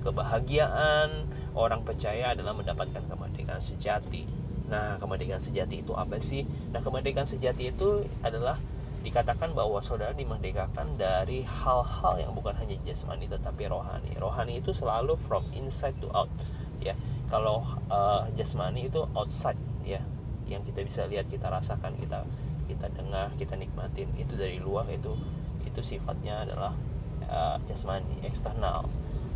Kebahagiaan 0.00 1.28
orang 1.52 1.84
percaya 1.84 2.32
adalah 2.32 2.56
mendapatkan 2.56 3.04
kemerdekaan 3.04 3.60
sejati. 3.60 4.24
Nah 4.70 4.96
kemerdekaan 5.02 5.42
sejati 5.42 5.82
itu 5.82 5.92
apa 5.96 6.20
sih? 6.22 6.46
Nah 6.70 6.80
kemerdekaan 6.80 7.26
sejati 7.26 7.74
itu 7.74 8.06
adalah 8.22 8.60
dikatakan 9.00 9.56
bahwa 9.56 9.80
saudara 9.80 10.12
dimerdekakan 10.12 11.00
dari 11.00 11.40
hal-hal 11.40 12.20
yang 12.20 12.32
bukan 12.36 12.52
hanya 12.60 12.76
jasmani 12.84 13.24
tetapi 13.24 13.64
rohani. 13.68 14.12
Rohani 14.20 14.60
itu 14.60 14.76
selalu 14.76 15.16
from 15.24 15.44
inside 15.56 15.96
to 16.04 16.12
out 16.12 16.28
ya. 16.84 16.92
Kalau 17.32 17.64
uh, 17.88 18.28
jasmani 18.36 18.90
itu 18.90 19.06
outside 19.16 19.56
ya, 19.86 20.02
yang 20.44 20.60
kita 20.66 20.82
bisa 20.82 21.06
lihat, 21.06 21.30
kita 21.30 21.48
rasakan, 21.48 21.96
kita 21.96 22.26
kita 22.68 22.86
dengar, 22.92 23.32
kita 23.40 23.56
nikmatin. 23.56 24.10
Itu 24.18 24.36
dari 24.36 24.60
luar 24.60 24.84
itu 24.92 25.16
itu 25.64 25.80
sifatnya 25.80 26.44
adalah 26.44 26.72
uh, 27.28 27.56
jasmani 27.64 28.20
eksternal. 28.26 28.84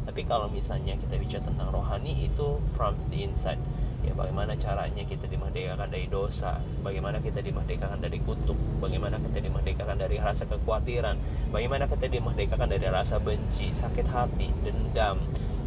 tapi 0.04 0.20
kalau 0.28 0.52
misalnya 0.52 1.00
kita 1.00 1.16
bicara 1.16 1.48
tentang 1.48 1.72
rohani 1.72 2.28
itu 2.28 2.60
from 2.76 2.92
the 3.08 3.24
inside 3.24 3.56
ya 4.04 4.12
bagaimana 4.12 4.52
caranya 4.54 5.02
kita 5.02 5.24
dimerdekakan 5.26 5.88
dari 5.88 6.06
dosa? 6.06 6.60
Bagaimana 6.84 7.18
kita 7.18 7.40
dimerdekakan 7.40 7.98
dari 7.98 8.20
kutuk? 8.20 8.56
Bagaimana 8.78 9.16
kita 9.18 9.40
dimerdekakan 9.40 9.96
dari 9.96 10.16
rasa 10.20 10.44
kekhawatiran? 10.44 11.16
Bagaimana 11.50 11.88
kita 11.88 12.06
dimerdekakan 12.06 12.68
dari 12.68 12.86
rasa 12.86 13.16
benci 13.18 13.72
sakit 13.72 14.06
hati 14.06 14.52
dendam 14.62 15.18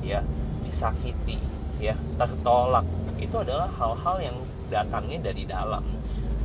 ya 0.06 0.22
disakiti 0.63 1.41
ya 1.82 1.98
tertolak? 2.15 2.86
Itu 3.17 3.41
adalah 3.41 3.67
hal-hal 3.75 4.17
yang 4.22 4.38
datangnya 4.70 5.34
dari 5.34 5.44
dalam. 5.44 5.84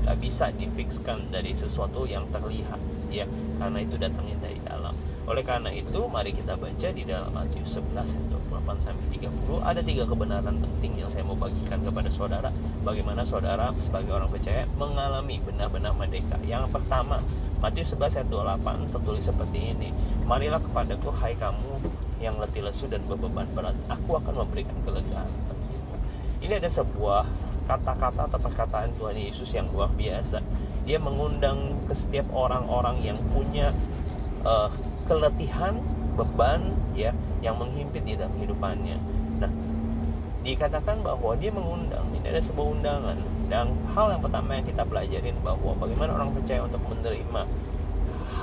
Nggak 0.02 0.18
bisa 0.18 0.50
difikskan 0.50 1.30
dari 1.30 1.54
sesuatu 1.54 2.08
yang 2.10 2.26
terlihat 2.34 2.80
ya 3.12 3.28
karena 3.60 3.78
itu 3.78 3.94
datangnya 4.00 4.36
dari 4.42 4.58
dalam 4.66 4.81
oleh 5.22 5.42
karena 5.46 5.70
itu 5.70 6.02
mari 6.10 6.34
kita 6.34 6.58
baca 6.58 6.88
di 6.90 7.02
dalam 7.06 7.30
Matius 7.30 7.78
11 7.78 7.94
ayat 7.94 8.26
28 8.52 8.84
sampai 8.84 9.06
30 9.14 9.62
ada 9.62 9.80
tiga 9.80 10.04
kebenaran 10.06 10.56
penting 10.58 10.92
yang 10.98 11.10
saya 11.10 11.22
mau 11.22 11.38
bagikan 11.38 11.78
kepada 11.82 12.10
saudara. 12.10 12.50
Bagaimana 12.82 13.22
saudara 13.22 13.70
sebagai 13.78 14.10
orang 14.10 14.30
percaya 14.30 14.66
mengalami 14.74 15.38
benar-benar 15.38 15.94
merdeka? 15.94 16.38
Yang 16.42 16.74
pertama 16.74 17.22
Matius 17.62 17.94
11 17.94 18.18
ayat 18.22 18.28
28 18.58 18.94
tertulis 18.98 19.22
seperti 19.22 19.58
ini. 19.78 19.88
Marilah 20.26 20.58
kepadaku 20.58 21.14
hai 21.22 21.38
kamu 21.38 21.78
yang 22.18 22.38
letih 22.42 22.66
lesu 22.66 22.90
dan 22.90 23.06
beban 23.06 23.46
berat. 23.54 23.78
Aku 23.86 24.18
akan 24.18 24.46
memberikan 24.46 24.74
kelegaan 24.82 25.30
ini 26.42 26.58
ada 26.58 26.66
sebuah 26.66 27.22
kata-kata 27.70 28.26
atau 28.26 28.40
perkataan 28.42 28.90
Tuhan 28.98 29.14
Yesus 29.14 29.54
yang 29.54 29.70
luar 29.70 29.94
biasa. 29.94 30.42
Dia 30.82 30.98
mengundang 30.98 31.86
ke 31.86 31.94
setiap 31.94 32.26
orang-orang 32.34 32.98
yang 33.06 33.18
punya 33.30 33.70
uh, 34.42 34.66
keletihan 35.12 35.76
beban 36.16 36.72
ya 36.96 37.12
yang 37.44 37.60
menghimpit 37.60 38.00
di 38.08 38.16
dalam 38.16 38.32
kehidupannya. 38.40 38.96
Nah 39.44 39.52
dikatakan 40.42 41.06
bahwa 41.06 41.38
dia 41.38 41.54
mengundang 41.54 42.02
ini 42.16 42.26
ada 42.26 42.40
sebuah 42.42 42.66
undangan. 42.80 43.18
Dan 43.52 43.76
hal 43.92 44.16
yang 44.16 44.22
pertama 44.24 44.56
yang 44.56 44.66
kita 44.66 44.82
pelajarin 44.82 45.36
bahwa 45.44 45.76
bagaimana 45.76 46.16
orang 46.16 46.32
percaya 46.32 46.64
untuk 46.64 46.80
menerima 46.88 47.42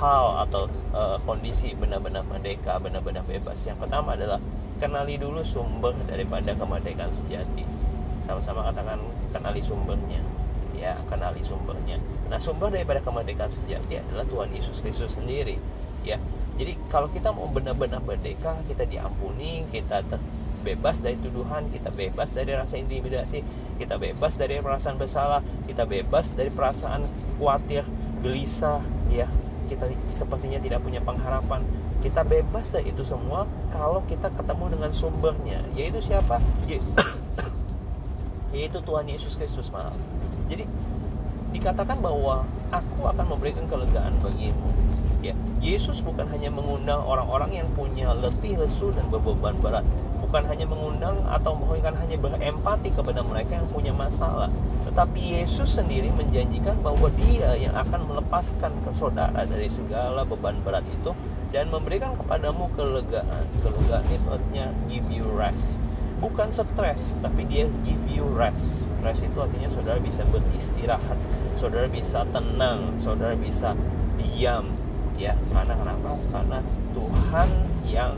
hal 0.00 0.48
atau 0.48 0.64
uh, 0.96 1.18
kondisi 1.28 1.76
benar-benar 1.76 2.24
merdeka 2.24 2.78
benar-benar 2.80 3.26
bebas. 3.26 3.58
Yang 3.66 3.84
pertama 3.84 4.16
adalah 4.16 4.40
kenali 4.80 5.20
dulu 5.20 5.44
sumber 5.44 5.92
daripada 6.08 6.56
kemerdekaan 6.56 7.12
sejati. 7.12 7.66
Sama-sama 8.24 8.70
katakan 8.70 9.02
kenali 9.34 9.60
sumbernya. 9.60 10.22
Ya 10.78 10.96
kenali 11.10 11.44
sumbernya. 11.44 12.00
Nah 12.32 12.40
sumber 12.40 12.72
daripada 12.72 13.04
kemerdekaan 13.04 13.52
sejati 13.52 14.00
adalah 14.00 14.24
Tuhan 14.24 14.48
Yesus 14.56 14.80
Kristus 14.80 15.20
sendiri. 15.20 15.60
Ya 16.00 16.16
jadi 16.60 16.76
kalau 16.92 17.08
kita 17.08 17.32
mau 17.32 17.48
benar-benar 17.48 18.04
merdeka 18.04 18.60
kita 18.68 18.84
diampuni 18.84 19.64
kita 19.72 20.04
bebas 20.60 21.00
dari 21.00 21.16
tuduhan 21.16 21.72
kita 21.72 21.88
bebas 21.88 22.28
dari 22.36 22.52
rasa 22.52 22.76
intimidasi 22.76 23.40
kita 23.80 23.96
bebas 23.96 24.36
dari 24.36 24.60
perasaan 24.60 25.00
bersalah 25.00 25.40
kita 25.64 25.88
bebas 25.88 26.28
dari 26.36 26.52
perasaan 26.52 27.08
khawatir 27.40 27.88
gelisah 28.20 28.84
ya. 29.08 29.26
Kita 29.66 29.88
sepertinya 30.12 30.60
tidak 30.60 30.84
punya 30.84 31.00
pengharapan. 31.00 31.64
Kita 32.00 32.24
bebas 32.24 32.72
dari 32.72 32.92
itu 32.92 33.04
semua 33.04 33.44
kalau 33.72 34.00
kita 34.08 34.32
ketemu 34.32 34.64
dengan 34.72 34.90
sumbernya 34.92 35.60
yaitu 35.76 36.00
siapa? 36.00 36.40
Yaitu 38.56 38.82
Tuhan 38.82 39.06
Yesus 39.06 39.36
Kristus 39.36 39.70
maaf. 39.70 39.94
Jadi 40.50 40.64
dikatakan 41.54 42.02
bahwa 42.02 42.42
aku 42.72 43.06
akan 43.06 43.26
memberikan 43.36 43.68
kelegaan 43.70 44.16
bagimu 44.22 44.70
ya 45.20 45.36
Yesus 45.60 46.00
bukan 46.00 46.24
hanya 46.32 46.48
mengundang 46.48 47.04
orang-orang 47.04 47.60
yang 47.60 47.68
punya 47.76 48.16
letih 48.16 48.56
lesu 48.56 48.96
dan 48.96 49.12
beban 49.12 49.60
berat. 49.60 49.84
Bukan 50.24 50.48
hanya 50.48 50.64
mengundang 50.64 51.20
atau 51.28 51.52
bukan 51.52 51.92
hanya 52.00 52.16
berempati 52.16 52.88
kepada 52.96 53.20
mereka 53.20 53.60
yang 53.60 53.68
punya 53.68 53.92
masalah. 53.92 54.48
Tetapi 54.88 55.36
Yesus 55.36 55.76
sendiri 55.76 56.08
menjanjikan 56.16 56.80
bahwa 56.80 57.12
dia 57.12 57.60
yang 57.60 57.76
akan 57.76 58.08
melepaskan 58.08 58.72
ke 58.88 58.90
dari 59.44 59.68
segala 59.68 60.24
beban 60.24 60.56
berat 60.64 60.86
itu 60.88 61.12
dan 61.52 61.68
memberikan 61.68 62.16
kepadamu 62.16 62.72
kelegaan. 62.72 63.44
Kelegaan 63.60 64.06
itu 64.08 64.28
artinya 64.32 64.66
give 64.88 65.08
you 65.12 65.28
rest. 65.36 65.76
Bukan 66.24 66.48
stres 66.52 67.20
tapi 67.20 67.44
dia 67.44 67.68
give 67.84 68.04
you 68.08 68.24
rest. 68.32 68.88
Rest 69.04 69.28
itu 69.28 69.36
artinya 69.36 69.68
saudara 69.68 70.00
bisa 70.00 70.24
beristirahat 70.24 71.20
saudara 71.60 71.92
bisa 71.92 72.24
tenang 72.32 72.96
saudara 72.96 73.36
bisa 73.36 73.76
diam 74.16 74.72
ya 75.20 75.36
karena 75.52 75.76
kenapa? 75.76 76.16
Karena 76.32 76.58
Tuhan 76.96 77.48
yang 77.84 78.16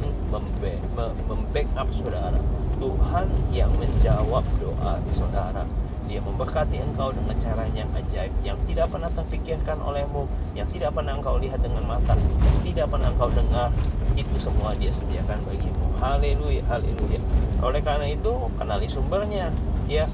membackup 1.26 1.88
saudara. 1.90 2.38
Tuhan 2.78 3.26
yang 3.50 3.70
menjawab 3.74 4.46
doa 4.62 5.02
saudara. 5.10 5.66
Dia 6.06 6.18
memberkati 6.18 6.82
engkau 6.82 7.14
dengan 7.14 7.38
cara 7.38 7.64
yang 7.72 7.86
ajaib 7.94 8.30
yang 8.42 8.58
tidak 8.66 8.90
pernah 8.90 9.10
terpikirkan 9.14 9.78
olehmu 9.80 10.26
yang 10.52 10.66
tidak 10.74 10.90
pernah 10.92 11.14
engkau 11.14 11.38
lihat 11.38 11.62
dengan 11.62 11.86
mata 11.86 12.18
yang 12.18 12.58
tidak 12.62 12.86
pernah 12.90 13.10
engkau 13.10 13.30
dengar. 13.34 13.70
Itu 14.14 14.34
semua 14.38 14.74
dia 14.78 14.90
sediakan 14.90 15.42
bagimu. 15.46 15.86
Haleluya 15.98 16.62
haleluya. 16.70 17.18
Oleh 17.62 17.82
karena 17.82 18.06
itu 18.10 18.30
kenali 18.58 18.86
sumbernya 18.86 19.50
ya. 19.90 20.06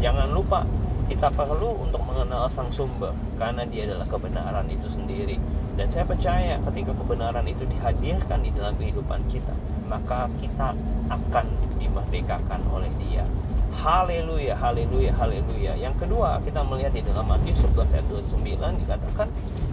Jangan 0.00 0.32
lupa 0.32 0.64
kita 1.04 1.28
perlu 1.32 1.84
untuk 1.84 2.00
mengenal 2.08 2.48
sang 2.48 2.72
sumber 2.72 3.12
karena 3.36 3.68
dia 3.68 3.84
adalah 3.84 4.08
kebenaran 4.08 4.64
itu 4.72 4.88
sendiri 4.88 5.36
dan 5.74 5.86
saya 5.90 6.06
percaya 6.06 6.54
ketika 6.70 6.92
kebenaran 6.94 7.46
itu 7.50 7.66
dihadirkan 7.66 8.38
di 8.42 8.50
dalam 8.54 8.74
kehidupan 8.78 9.20
kita 9.26 9.54
maka 9.90 10.30
kita 10.40 10.72
akan 11.12 11.46
dimerdekakan 11.76 12.60
oleh 12.72 12.90
dia. 12.98 13.26
Haleluya 13.74 14.54
haleluya 14.54 15.12
haleluya. 15.12 15.74
Yang 15.76 16.06
kedua 16.06 16.38
kita 16.46 16.62
melihat 16.62 16.94
di 16.94 17.02
dalam 17.02 17.26
Matius 17.26 17.58
11 17.66 17.90
ayat 17.90 18.06
29 18.06 18.82
dikatakan 18.86 19.28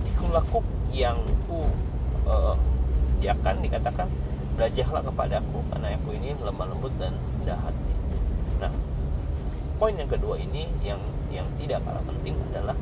ikutlah 0.10 0.46
yang 0.92 1.22
ku 1.46 1.70
uh, 2.26 2.58
sediakan 3.08 3.62
dikatakan 3.62 4.08
belajarlah 4.58 5.02
kepadaku 5.06 5.58
karena 5.72 5.96
aku 5.96 6.10
ini 6.18 6.34
lemah 6.42 6.68
lembut 6.74 6.94
dan 6.98 7.14
rendah 7.40 7.60
hati. 7.62 7.94
Nah 8.60 8.74
poin 9.78 9.94
yang 9.96 10.10
kedua 10.10 10.36
ini 10.38 10.66
yang 10.82 11.00
yang 11.30 11.48
tidak 11.62 11.86
kalah 11.86 12.04
penting 12.04 12.36
adalah 12.52 12.76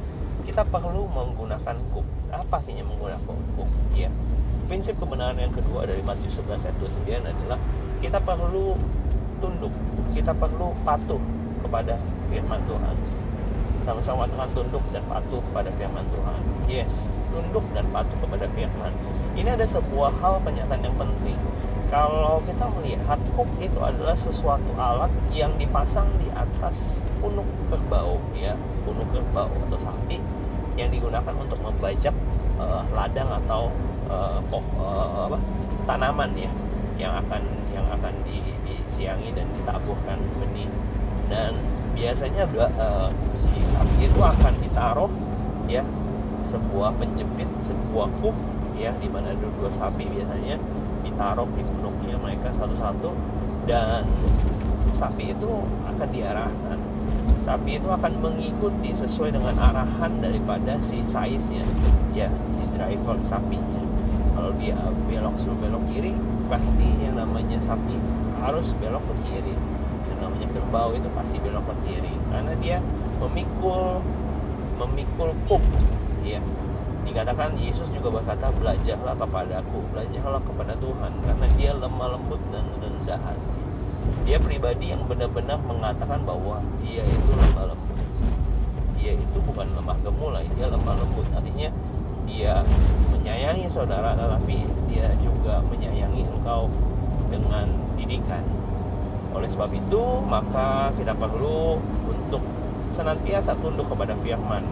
kita 0.50 0.66
perlu 0.66 1.06
menggunakan 1.14 1.78
kuk. 1.94 2.02
Apa 2.34 2.58
artinya 2.58 2.82
menggunakan 2.90 3.22
kuk? 3.54 3.70
Ya. 3.94 4.10
Prinsip 4.66 4.98
kebenaran 4.98 5.38
yang 5.38 5.54
kedua 5.54 5.86
dari 5.86 6.02
Matius 6.02 6.42
11 6.42 6.66
ayat 6.66 6.78
29 6.82 7.22
adalah 7.22 7.60
kita 8.02 8.18
perlu 8.18 8.74
tunduk, 9.38 9.70
kita 10.10 10.34
perlu 10.34 10.74
patuh 10.82 11.22
kepada 11.62 12.02
firman 12.34 12.66
Tuhan. 12.66 12.96
Sama-sama 13.86 14.26
Tuhan 14.26 14.50
tunduk 14.58 14.82
dan 14.90 15.06
patuh 15.06 15.38
kepada 15.54 15.70
firman 15.78 16.06
Tuhan. 16.10 16.42
Yes, 16.66 17.14
tunduk 17.30 17.66
dan 17.78 17.86
patuh 17.94 18.18
kepada 18.18 18.50
firman. 18.58 18.94
Ini 19.38 19.54
ada 19.54 19.70
sebuah 19.70 20.18
hal 20.18 20.42
penyataan 20.42 20.82
yang 20.82 20.98
penting 20.98 21.38
kalau 21.90 22.38
kita 22.46 22.70
melihat 22.78 23.18
hook 23.34 23.50
itu 23.58 23.80
adalah 23.82 24.14
sesuatu 24.14 24.70
alat 24.78 25.10
yang 25.34 25.50
dipasang 25.58 26.06
di 26.22 26.30
atas 26.38 27.02
punuk 27.18 27.50
kerbau 27.74 28.22
ya 28.38 28.54
punuk 28.86 29.10
kerbau 29.10 29.50
atau 29.50 29.80
sapi 29.90 30.22
yang 30.80 30.92
digunakan 30.96 31.36
untuk 31.36 31.60
membajak 31.60 32.16
uh, 32.56 32.84
ladang 32.96 33.28
atau 33.44 33.68
uh, 34.08 34.40
poh, 34.48 34.64
uh, 34.80 35.28
apa, 35.28 35.38
tanaman 35.84 36.32
ya 36.40 36.52
yang 36.96 37.14
akan 37.20 37.44
yang 37.76 37.84
akan 37.92 38.14
di, 38.24 38.56
disiangi 38.64 39.36
dan 39.36 39.48
ditaburkan 39.60 40.20
benih. 40.40 40.72
Dan 41.28 41.60
biasanya 41.96 42.48
uh, 42.80 43.12
si 43.36 43.52
sapi 43.68 44.08
itu 44.08 44.20
akan 44.20 44.54
ditaruh 44.64 45.12
ya 45.68 45.84
sebuah 46.48 46.96
penjepit 46.98 47.50
sebuah 47.62 48.10
hook 48.24 48.38
ya 48.80 48.96
di 48.98 49.12
mana 49.12 49.36
ada 49.36 49.48
dua 49.60 49.70
sapi 49.70 50.08
biasanya 50.08 50.56
ditaruh 51.04 51.48
di 51.56 51.64
punuknya 51.68 52.16
mereka 52.16 52.56
satu-satu. 52.56 53.12
Dan 53.68 54.08
sapi 54.90 55.36
itu 55.38 55.52
akan 55.86 56.08
diarahkan 56.10 56.69
sapi 57.40 57.80
itu 57.80 57.88
akan 57.88 58.20
mengikuti 58.20 58.92
sesuai 58.92 59.34
dengan 59.36 59.56
arahan 59.56 60.20
daripada 60.20 60.76
si 60.84 61.00
size 61.02 61.56
nya 61.56 61.66
ya 62.12 62.28
si 62.54 62.64
driver 62.76 63.16
sapinya. 63.24 63.84
Kalau 64.36 64.52
dia 64.56 64.76
belok 65.08 65.36
suruh 65.36 65.58
belok 65.60 65.84
kiri 65.92 66.16
pasti 66.48 66.88
yang 67.00 67.16
namanya 67.20 67.60
sapi 67.60 67.96
harus 68.44 68.72
belok 68.80 69.04
ke 69.04 69.16
kiri. 69.28 69.56
Yang 70.12 70.20
namanya 70.20 70.48
kerbau 70.52 70.90
itu 70.96 71.10
pasti 71.16 71.38
belok 71.40 71.64
ke 71.68 71.76
kiri. 71.88 72.14
Karena 72.32 72.54
dia 72.60 72.78
memikul 73.20 74.04
memikul 74.80 75.36
puk 75.48 75.64
ya 76.24 76.40
dikatakan 77.04 77.58
Yesus 77.58 77.90
juga 77.90 78.22
berkata 78.22 78.54
belajarlah 78.54 79.18
kepadaku 79.18 79.80
belajarlah 79.92 80.42
kepada 80.44 80.74
Tuhan. 80.80 81.12
Karena 81.24 81.48
dia 81.56 81.72
lemah 81.76 82.08
lembut 82.16 82.42
dan 82.52 82.64
rendah 82.80 83.20
hati 83.20 83.59
dia 84.30 84.38
pribadi 84.38 84.94
yang 84.94 85.06
benar-benar 85.10 85.58
mengatakan 85.66 86.22
bahwa 86.22 86.62
dia 86.82 87.02
itu 87.02 87.32
lemah 87.34 87.74
lembut. 87.74 87.98
Dia 89.00 89.16
itu 89.16 89.38
bukan 89.42 89.68
lemah 89.74 89.98
gemulai 90.06 90.46
dia 90.54 90.68
lemah 90.70 90.96
lembut. 91.02 91.28
Artinya 91.34 91.70
dia 92.30 92.62
menyayangi 93.10 93.66
saudara 93.66 94.14
tetapi 94.14 94.70
dia 94.92 95.10
juga 95.18 95.66
menyayangi 95.66 96.30
engkau 96.30 96.70
dengan 97.34 97.70
didikan. 97.98 98.46
Oleh 99.34 99.50
sebab 99.50 99.70
itu 99.74 100.04
maka 100.26 100.94
kita 100.98 101.14
perlu 101.18 101.82
untuk 102.06 102.42
senantiasa 102.94 103.58
tunduk 103.58 103.90
kepada 103.90 104.14
firman. 104.22 104.66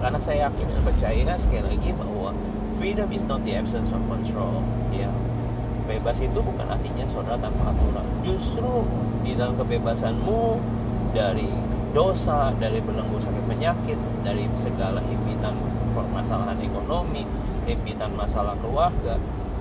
Karena 0.00 0.20
saya 0.20 0.52
yakin 0.52 0.68
dan 0.68 0.80
percaya 0.84 1.32
sekali 1.40 1.64
lagi 1.64 1.90
bahwa 1.96 2.36
freedom 2.76 3.08
is 3.08 3.24
not 3.24 3.40
the 3.48 3.56
absence 3.56 3.88
of 3.88 4.04
control. 4.04 4.60
Ya 4.92 5.08
bebas 5.84 6.16
itu 6.20 6.38
bukan 6.40 6.66
artinya 6.68 7.04
saudara 7.08 7.38
tanpa 7.38 7.72
aturan. 7.72 8.06
Justru 8.24 8.84
di 9.24 9.36
dalam 9.36 9.56
kebebasanmu 9.56 10.60
dari 11.12 11.48
dosa 11.94 12.50
dari 12.58 12.82
belenggu 12.82 13.22
sakit 13.22 13.44
penyakit 13.46 13.98
dari 14.26 14.50
segala 14.58 14.98
himpitan 15.06 15.54
permasalahan 15.94 16.58
ekonomi 16.58 17.22
himpitan 17.64 18.10
masalah 18.18 18.58
keluarga 18.58 19.14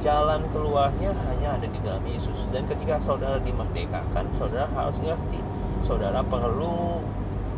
jalan 0.04 0.44
keluarnya 0.52 1.16
hanya 1.32 1.56
ada 1.56 1.68
di 1.70 1.80
dalam 1.80 2.04
Yesus. 2.04 2.52
Dan 2.52 2.68
ketika 2.68 3.00
saudara 3.00 3.40
dimerdekakan 3.40 4.28
saudara 4.36 4.68
harus 4.76 5.00
ngerti 5.00 5.40
saudara 5.80 6.20
perlu 6.20 7.00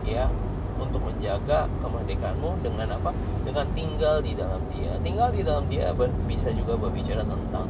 ya 0.06 0.30
untuk 0.78 1.02
menjaga 1.02 1.66
kemerdekaanmu 1.82 2.62
dengan 2.62 3.02
apa? 3.02 3.10
Dengan 3.42 3.66
tinggal 3.74 4.22
di 4.22 4.38
dalam 4.38 4.62
dia. 4.70 4.94
Tinggal 5.02 5.34
di 5.34 5.42
dalam 5.42 5.66
dia 5.72 5.90
bisa 6.30 6.54
juga 6.54 6.78
berbicara 6.78 7.26
tentang 7.26 7.66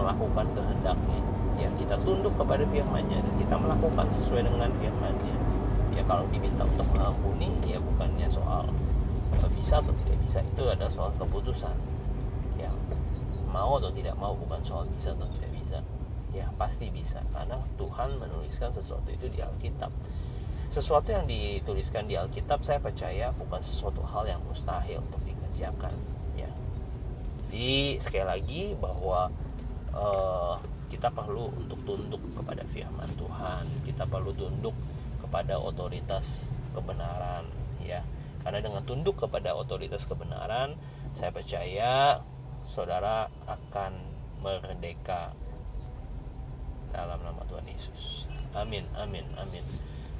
melakukan 0.00 0.46
kehendaknya. 0.56 1.20
Ya 1.60 1.68
kita 1.76 1.94
tunduk 2.00 2.32
kepada 2.40 2.64
firman-Nya 2.64 3.20
dan 3.20 3.34
kita 3.36 3.54
melakukan 3.60 4.06
sesuai 4.08 4.48
dengan 4.48 4.72
firman-Nya. 4.80 5.36
Ya 5.92 6.02
kalau 6.08 6.24
diminta 6.32 6.64
untuk 6.64 6.88
mengampuni 6.96 7.52
ya 7.68 7.76
bukannya 7.76 8.24
soal 8.32 8.64
eh, 9.36 9.50
bisa 9.52 9.84
atau 9.84 9.92
tidak 10.04 10.18
bisa 10.24 10.40
itu 10.40 10.62
ada 10.64 10.88
soal 10.88 11.12
keputusan. 11.20 11.76
Ya 12.56 12.72
mau 13.52 13.76
atau 13.76 13.92
tidak 13.92 14.16
mau 14.16 14.32
bukan 14.32 14.64
soal 14.64 14.88
bisa 14.96 15.12
atau 15.12 15.28
tidak 15.36 15.52
bisa. 15.52 15.78
Ya 16.32 16.48
pasti 16.56 16.88
bisa 16.88 17.20
karena 17.36 17.60
Tuhan 17.76 18.16
menuliskan 18.16 18.72
sesuatu 18.72 19.12
itu 19.12 19.28
di 19.28 19.44
Alkitab. 19.44 19.92
Sesuatu 20.70 21.10
yang 21.10 21.26
dituliskan 21.26 22.06
di 22.06 22.14
Alkitab 22.14 22.62
saya 22.62 22.78
percaya 22.78 23.34
bukan 23.34 23.58
sesuatu 23.60 24.00
hal 24.06 24.24
yang 24.24 24.40
mustahil 24.48 25.02
untuk 25.04 25.20
dikerjakan. 25.26 25.92
Ya 26.38 26.48
jadi 27.50 27.98
sekali 27.98 28.26
lagi 28.30 28.62
bahwa 28.78 29.26
uh, 29.94 30.56
kita 30.90 31.08
perlu 31.14 31.54
untuk 31.54 31.78
tunduk 31.86 32.22
kepada 32.34 32.66
firman 32.66 33.08
Tuhan. 33.14 33.64
Kita 33.86 34.04
perlu 34.04 34.34
tunduk 34.34 34.74
kepada 35.22 35.56
otoritas 35.56 36.50
kebenaran 36.74 37.46
ya. 37.82 38.02
Karena 38.40 38.58
dengan 38.64 38.82
tunduk 38.82 39.20
kepada 39.20 39.54
otoritas 39.54 40.08
kebenaran 40.08 40.74
saya 41.14 41.30
percaya 41.30 42.18
saudara 42.66 43.30
akan 43.46 43.92
merdeka. 44.42 45.34
Dalam 46.90 47.22
nama 47.22 47.46
Tuhan 47.46 47.70
Yesus. 47.70 48.26
Amin 48.50 48.82
amin 48.98 49.22
amin. 49.38 49.62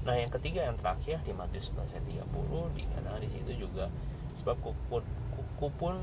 Nah 0.06 0.14
yang 0.14 0.30
ketiga 0.30 0.70
yang 0.70 0.78
terakhir 0.78 1.18
di 1.26 1.35
Matius 1.35 1.74
11 1.74 1.98
ayat 1.98 2.06
30 2.30 2.78
dikatakan 2.78 3.20
di 3.20 3.30
situ 3.35 3.66
juga 3.66 3.90
sebab 4.38 4.56
kuku, 4.62 5.02
kuku 5.35 5.66
pun 5.76 5.98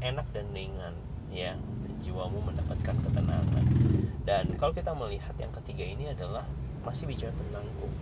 enak 0.00 0.24
dan 0.30 0.46
ringan 0.54 0.94
ya 1.34 1.58
jiwamu 2.04 2.44
mendapatkan 2.44 2.94
ketenangan. 3.00 3.64
Dan 4.28 4.44
kalau 4.60 4.76
kita 4.76 4.92
melihat 4.92 5.32
yang 5.40 5.52
ketiga 5.64 5.84
ini 5.88 6.12
adalah 6.12 6.44
masih 6.84 7.08
bicara 7.08 7.32
tentang 7.32 7.64
hukum 7.64 7.92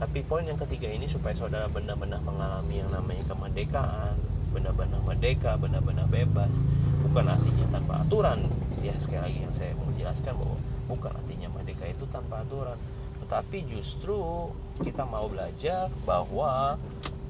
tapi 0.00 0.24
poin 0.24 0.40
yang 0.48 0.56
ketiga 0.56 0.88
ini 0.88 1.04
supaya 1.04 1.36
saudara 1.36 1.68
benar-benar 1.68 2.24
mengalami 2.24 2.80
yang 2.80 2.88
namanya 2.88 3.20
kemerdekaan 3.28 4.16
benar-benar 4.50 4.98
merdeka, 5.04 5.60
benar-benar 5.60 6.08
bebas 6.08 6.56
bukan 7.04 7.36
artinya 7.36 7.66
tanpa 7.68 8.02
aturan. 8.02 8.48
Ya 8.80 8.96
sekali 8.96 9.28
lagi 9.28 9.38
yang 9.44 9.54
saya 9.54 9.76
mau 9.76 9.92
jelaskan 9.92 10.40
bahwa 10.40 10.56
bukan 10.88 11.12
artinya 11.20 11.48
merdeka 11.52 11.84
itu 11.84 12.08
tanpa 12.08 12.40
aturan. 12.40 12.80
Tetapi 13.20 13.58
justru 13.68 14.50
kita 14.80 15.04
mau 15.04 15.28
belajar 15.28 15.92
bahwa 16.08 16.80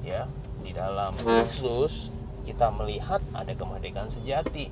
ya 0.01 0.25
di 0.63 0.71
dalam 0.71 1.13
Kristus 1.19 2.09
kita 2.47 2.71
melihat 2.73 3.21
ada 3.35 3.51
kemerdekaan 3.53 4.09
sejati 4.09 4.71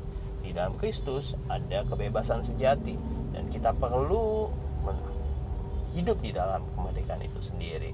di 0.50 0.58
dalam 0.58 0.74
Kristus 0.82 1.38
ada 1.46 1.86
kebebasan 1.86 2.42
sejati 2.42 2.98
dan 3.30 3.46
kita 3.54 3.70
perlu 3.70 4.50
hidup 5.94 6.18
di 6.26 6.34
dalam 6.34 6.66
kemerdekaan 6.74 7.22
itu 7.22 7.38
sendiri. 7.38 7.94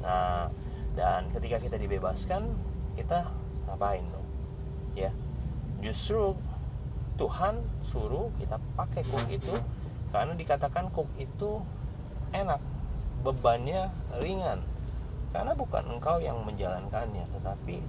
Nah, 0.00 0.48
dan 0.96 1.28
ketika 1.36 1.60
kita 1.60 1.76
dibebaskan, 1.76 2.56
kita 2.96 3.28
ngapain 3.68 4.00
dong? 4.08 4.24
Ya, 4.96 5.12
justru 5.84 6.32
Tuhan 7.20 7.60
suruh 7.84 8.32
kita 8.40 8.56
pakai 8.80 9.04
kuk 9.04 9.28
itu 9.28 9.60
karena 10.08 10.32
dikatakan 10.32 10.88
kuk 10.96 11.08
itu 11.20 11.60
enak, 12.32 12.64
bebannya 13.20 13.92
ringan. 14.16 14.64
Karena 15.36 15.52
bukan 15.52 15.84
engkau 16.00 16.16
yang 16.16 16.40
menjalankannya, 16.48 17.28
tetapi 17.28 17.84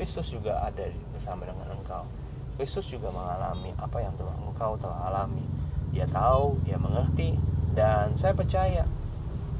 Kristus 0.00 0.32
juga 0.32 0.64
ada 0.64 0.88
bersama 1.12 1.44
dengan 1.44 1.68
engkau. 1.76 2.08
Kristus 2.56 2.88
juga 2.88 3.08
mengalami 3.08 3.72
apa 3.80 3.98
yang 4.00 4.12
telah 4.16 4.36
engkau 4.36 4.76
telah 4.76 5.08
alami. 5.08 5.44
Dia 5.92 6.08
tahu, 6.08 6.60
dia 6.64 6.80
mengerti, 6.80 7.36
dan 7.72 8.16
saya 8.16 8.32
percaya 8.32 8.84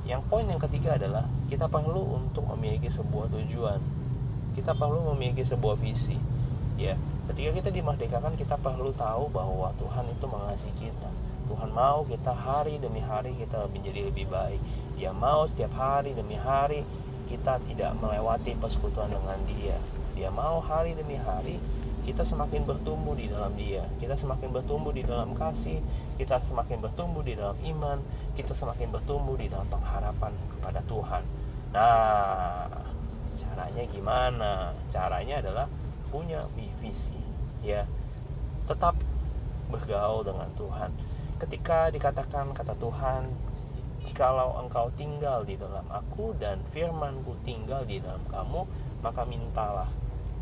yang 0.03 0.21
poin 0.27 0.45
yang 0.45 0.59
ketiga 0.59 0.99
adalah 0.99 1.25
kita 1.47 1.71
perlu 1.71 2.19
untuk 2.19 2.43
memiliki 2.57 2.91
sebuah 2.91 3.31
tujuan. 3.31 3.81
Kita 4.53 4.75
perlu 4.77 5.15
memiliki 5.15 5.47
sebuah 5.47 5.79
visi. 5.79 6.19
Ya, 6.77 6.99
ketika 7.31 7.63
kita 7.63 7.71
dimerdekakan 7.71 8.35
kita 8.35 8.59
perlu 8.59 8.91
tahu 8.93 9.31
bahwa 9.31 9.71
Tuhan 9.79 10.09
itu 10.11 10.27
mengasihi 10.27 10.75
kita. 10.89 11.11
Tuhan 11.47 11.71
mau 11.71 12.03
kita 12.09 12.33
hari 12.33 12.81
demi 12.81 12.99
hari 13.05 13.37
kita 13.37 13.69
menjadi 13.71 14.09
lebih 14.09 14.27
baik. 14.29 14.61
Dia 14.97 15.13
mau 15.13 15.47
setiap 15.47 15.73
hari 15.77 16.17
demi 16.17 16.35
hari 16.35 16.83
kita 17.31 17.61
tidak 17.65 17.97
melewati 17.97 18.57
persekutuan 18.59 19.09
dengan 19.13 19.39
Dia. 19.49 19.79
Dia 20.13 20.29
mau 20.29 20.61
hari 20.61 20.93
demi 20.93 21.17
hari 21.17 21.57
kita 22.03 22.27
semakin 22.27 22.67
bertumbuh 22.67 23.15
di 23.15 23.31
dalam 23.31 23.55
Dia, 23.55 23.87
kita 24.03 24.19
semakin 24.19 24.51
bertumbuh 24.51 24.91
di 24.91 25.07
dalam 25.07 25.39
kasih, 25.39 25.79
kita 26.19 26.43
semakin 26.43 26.83
bertumbuh 26.83 27.23
di 27.23 27.39
dalam 27.39 27.55
iman, 27.63 28.03
kita 28.35 28.51
semakin 28.51 28.91
bertumbuh 28.91 29.39
di 29.39 29.47
dalam 29.47 29.71
pengharapan 29.71 30.35
kepada 30.59 30.83
Tuhan. 30.91 31.23
Nah, 31.71 32.67
caranya 33.39 33.83
gimana? 33.87 34.53
Caranya 34.91 35.39
adalah 35.39 35.67
punya 36.11 36.45
visi, 36.83 37.23
ya. 37.63 37.87
Tetap 38.67 38.99
bergaul 39.71 40.27
dengan 40.27 40.51
Tuhan. 40.59 40.91
Ketika 41.39 41.91
dikatakan 41.95 42.51
kata 42.51 42.75
Tuhan, 42.83 43.31
jikalau 44.03 44.59
engkau 44.59 44.91
tinggal 44.99 45.47
di 45.47 45.55
dalam 45.55 45.87
aku 45.87 46.35
dan 46.43 46.59
firmanku 46.75 47.39
tinggal 47.47 47.87
di 47.87 48.03
dalam 48.03 48.23
kamu, 48.27 48.67
maka 49.03 49.23
mintalah 49.23 49.91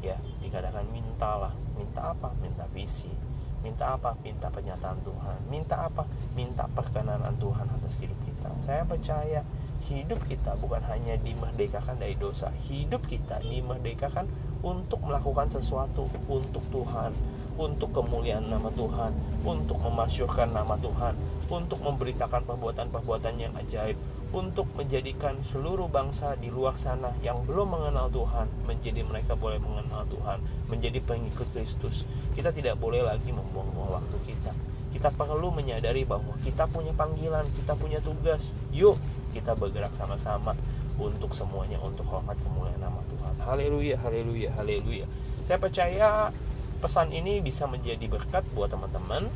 ya 0.01 0.17
dikatakan 0.41 0.85
mintalah 0.91 1.53
minta 1.77 2.13
apa? 2.13 2.33
Minta 2.41 2.65
visi. 2.73 3.13
Minta 3.61 3.97
apa? 3.97 4.17
Minta 4.25 4.49
pernyataan 4.49 5.05
Tuhan. 5.05 5.39
Minta 5.53 5.85
apa? 5.85 6.09
Minta 6.33 6.65
perkenanan 6.73 7.37
Tuhan 7.37 7.69
atas 7.69 7.97
hidup 8.01 8.17
kita. 8.25 8.49
Saya 8.65 8.89
percaya 8.89 9.45
hidup 9.85 10.25
kita 10.25 10.57
bukan 10.57 10.81
hanya 10.89 11.21
dimerdekakan 11.21 12.01
dari 12.01 12.17
dosa. 12.17 12.49
Hidup 12.69 13.05
kita 13.05 13.41
dimerdekakan 13.45 14.29
untuk 14.65 15.05
melakukan 15.05 15.53
sesuatu 15.53 16.09
untuk 16.29 16.65
Tuhan. 16.73 17.13
Untuk 17.61 17.93
kemuliaan 17.93 18.49
nama 18.49 18.73
Tuhan. 18.73 19.13
Untuk 19.45 19.77
memasyurkan 19.77 20.57
nama 20.57 20.81
Tuhan. 20.81 21.13
Untuk 21.53 21.85
memberitakan 21.85 22.49
perbuatan-perbuatan 22.49 23.35
yang 23.37 23.53
ajaib 23.61 24.01
untuk 24.31 24.71
menjadikan 24.79 25.43
seluruh 25.43 25.91
bangsa 25.91 26.39
di 26.39 26.55
luar 26.55 26.79
sana 26.79 27.11
yang 27.19 27.43
belum 27.43 27.75
mengenal 27.75 28.07
Tuhan 28.15 28.47
menjadi 28.63 29.03
mereka 29.03 29.35
boleh 29.35 29.59
mengenal 29.59 30.07
Tuhan, 30.07 30.39
menjadi 30.71 31.03
pengikut 31.03 31.51
Kristus. 31.51 32.07
Kita 32.39 32.55
tidak 32.55 32.79
boleh 32.79 33.03
lagi 33.03 33.35
membuang-buang 33.35 33.99
waktu 33.99 34.17
kita. 34.31 34.55
Kita 34.95 35.11
perlu 35.15 35.51
menyadari 35.51 36.07
bahwa 36.07 36.35
kita 36.47 36.71
punya 36.71 36.95
panggilan, 36.95 37.47
kita 37.59 37.75
punya 37.75 37.99
tugas. 37.99 38.55
Yuk, 38.71 38.99
kita 39.35 39.59
bergerak 39.59 39.95
sama-sama 39.99 40.55
untuk 40.95 41.35
semuanya 41.35 41.79
untuk 41.83 42.07
hormat 42.07 42.39
kemuliaan 42.43 42.79
nama 42.79 43.03
Tuhan. 43.11 43.35
Haleluya, 43.43 43.97
haleluya, 43.99 44.51
haleluya. 44.55 45.07
Saya 45.47 45.59
percaya 45.59 46.31
pesan 46.79 47.11
ini 47.11 47.43
bisa 47.43 47.67
menjadi 47.67 48.07
berkat 48.07 48.47
buat 48.55 48.71
teman-teman 48.71 49.27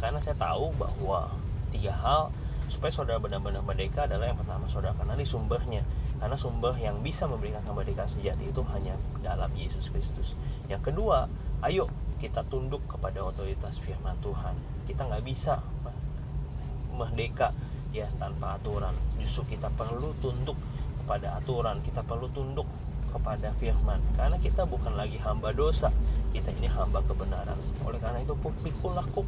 karena 0.00 0.18
saya 0.24 0.34
tahu 0.40 0.72
bahwa 0.80 1.30
tiga 1.70 1.92
hal 1.92 2.32
supaya 2.70 2.94
saudara 2.94 3.18
benar-benar 3.18 3.66
merdeka 3.66 4.06
adalah 4.06 4.30
yang 4.30 4.38
pertama 4.38 4.70
saudara 4.70 4.94
kenali 4.94 5.26
sumbernya. 5.26 5.82
Karena 6.22 6.36
sumber 6.38 6.78
yang 6.78 7.02
bisa 7.02 7.26
memberikan 7.26 7.64
kemerdekaan 7.66 8.06
sejati 8.06 8.46
itu 8.46 8.62
hanya 8.70 8.94
dalam 9.20 9.50
Yesus 9.58 9.90
Kristus. 9.90 10.38
Yang 10.70 10.92
kedua 10.94 11.26
ayo 11.66 11.90
kita 12.22 12.46
tunduk 12.46 12.86
kepada 12.86 13.26
otoritas 13.26 13.82
firman 13.82 14.14
Tuhan. 14.22 14.54
Kita 14.86 15.10
nggak 15.10 15.24
bisa 15.26 15.58
merdeka 16.94 17.50
ya 17.90 18.06
tanpa 18.22 18.54
aturan. 18.54 18.94
Justru 19.18 19.58
kita 19.58 19.66
perlu 19.74 20.14
tunduk 20.22 20.56
kepada 21.02 21.42
aturan. 21.42 21.82
Kita 21.82 22.06
perlu 22.06 22.30
tunduk 22.30 22.68
kepada 23.10 23.50
firman. 23.58 23.98
Karena 24.14 24.38
kita 24.38 24.62
bukan 24.68 24.94
lagi 24.94 25.18
hamba 25.18 25.50
dosa 25.50 25.90
kita 26.30 26.54
ini 26.54 26.70
hamba 26.70 27.02
kebenaran. 27.02 27.58
Oleh 27.82 27.98
karena 27.98 28.22
itu 28.22 28.36
pikulah 28.38 29.02
kuk 29.10 29.26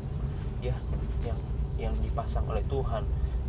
ya 0.63 0.77
yang 1.27 1.39
yang 1.75 1.95
dipasang 1.99 2.47
oleh 2.47 2.63
Tuhan 2.71 3.03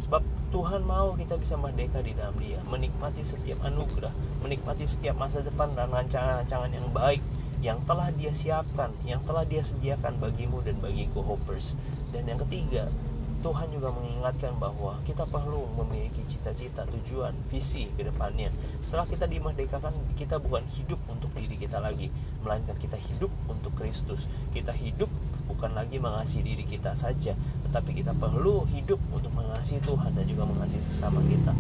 sebab 0.04 0.22
Tuhan 0.52 0.84
mau 0.84 1.16
kita 1.16 1.40
bisa 1.40 1.56
merdeka 1.56 2.04
di 2.04 2.14
dalam 2.14 2.36
dia 2.38 2.60
menikmati 2.68 3.24
setiap 3.24 3.64
anugerah 3.64 4.12
menikmati 4.44 4.84
setiap 4.84 5.16
masa 5.16 5.40
depan 5.40 5.72
dan 5.74 5.90
rancangan-rancangan 5.90 6.72
yang 6.76 6.88
baik 6.92 7.24
yang 7.64 7.80
telah 7.88 8.12
dia 8.12 8.36
siapkan, 8.36 8.92
yang 9.08 9.24
telah 9.24 9.48
dia 9.48 9.64
sediakan 9.64 10.20
bagimu 10.20 10.60
dan 10.68 10.76
bagiku 10.84 11.24
hoppers. 11.24 11.80
Dan 12.12 12.28
yang 12.28 12.36
ketiga, 12.44 12.92
Tuhan 13.40 13.72
juga 13.72 13.92
mengingatkan 13.92 14.56
bahwa 14.60 15.00
kita 15.08 15.24
perlu 15.24 15.68
memiliki 15.80 16.28
cita-cita, 16.28 16.84
tujuan, 16.88 17.32
visi 17.48 17.88
ke 17.96 18.04
depannya. 18.04 18.52
Setelah 18.84 19.08
kita 19.08 19.32
dimerdekakan, 19.32 19.96
kita 20.20 20.44
bukan 20.44 20.68
hidup 20.76 21.00
untuk 21.08 21.32
diri 21.40 21.56
kita 21.56 21.80
lagi, 21.80 22.12
melainkan 22.44 22.76
kita 22.76 23.00
hidup 23.00 23.32
untuk 23.48 23.72
Kristus. 23.80 24.28
Kita 24.52 24.76
hidup 24.76 25.08
bukan 25.46 25.76
lagi 25.76 26.00
mengasihi 26.00 26.44
diri 26.44 26.66
kita 26.68 26.96
saja, 26.96 27.36
tetapi 27.70 27.92
kita 28.04 28.16
perlu 28.16 28.64
hidup 28.70 29.00
untuk 29.12 29.32
mengasihi 29.36 29.82
Tuhan 29.84 30.12
dan 30.16 30.26
juga 30.28 30.44
mengasihi 30.48 30.84
sesama 30.84 31.20
kita. 31.26 31.54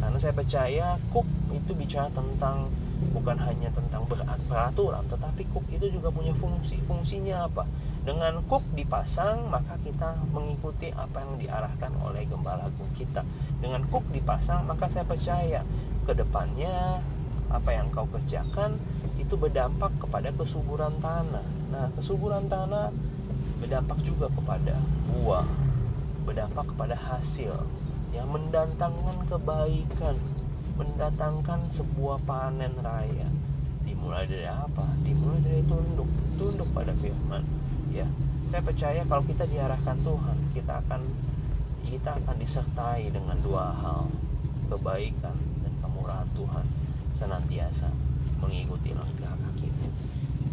Karena 0.00 0.16
saya 0.16 0.32
percaya 0.32 0.86
Cook 1.12 1.28
itu 1.52 1.72
bicara 1.76 2.08
tentang 2.10 2.72
bukan 3.12 3.36
hanya 3.40 3.68
tentang 3.72 4.04
peraturan, 4.48 5.04
tetapi 5.08 5.44
Cook 5.52 5.66
itu 5.72 5.92
juga 5.92 6.08
punya 6.12 6.32
fungsi. 6.36 6.80
Fungsinya 6.84 7.48
apa? 7.48 7.64
Dengan 8.00 8.40
kuk 8.48 8.64
dipasang, 8.72 9.52
maka 9.52 9.76
kita 9.84 10.16
mengikuti 10.32 10.88
apa 10.88 11.20
yang 11.20 11.36
diarahkan 11.36 11.92
oleh 12.00 12.24
gembala 12.24 12.72
agung 12.72 12.88
kita. 12.96 13.20
Dengan 13.60 13.84
kuk 13.92 14.08
dipasang, 14.08 14.64
maka 14.64 14.88
saya 14.88 15.04
percaya 15.04 15.60
ke 16.08 16.16
depannya 16.16 17.04
apa 17.50 17.70
yang 17.74 17.92
kau 17.92 18.08
kerjakan 18.08 18.78
itu 19.20 19.34
berdampak 19.36 19.92
kepada 20.00 20.32
kesuburan 20.32 20.96
tanah. 21.02 21.44
Nah, 21.70 21.92
kesuburan 21.98 22.48
tanah 22.48 22.88
berdampak 23.58 23.98
juga 24.04 24.26
kepada 24.32 24.80
buah, 25.10 25.48
berdampak 26.24 26.70
kepada 26.74 26.96
hasil 26.96 27.66
yang 28.10 28.28
mendatangkan 28.30 29.16
kebaikan, 29.30 30.16
mendatangkan 30.74 31.60
sebuah 31.70 32.18
panen 32.26 32.74
raya. 32.80 33.28
Dimulai 33.86 34.26
dari 34.26 34.48
apa? 34.48 34.86
Dimulai 35.02 35.40
dari 35.44 35.62
tunduk, 35.66 36.08
tunduk 36.36 36.68
pada 36.72 36.94
firman 36.98 37.42
ya 37.90 38.06
saya 38.50 38.62
percaya 38.62 39.02
kalau 39.06 39.22
kita 39.26 39.44
diarahkan 39.46 39.98
Tuhan 40.02 40.36
kita 40.54 40.72
akan 40.86 41.02
kita 41.86 42.10
akan 42.22 42.36
disertai 42.38 43.10
dengan 43.10 43.36
dua 43.42 43.74
hal 43.74 44.06
kebaikan 44.70 45.34
dan 45.66 45.72
kemurahan 45.82 46.26
Tuhan 46.38 46.66
senantiasa 47.18 47.90
mengikuti 48.40 48.96
langkah 48.96 49.36
kakimu 49.36 49.88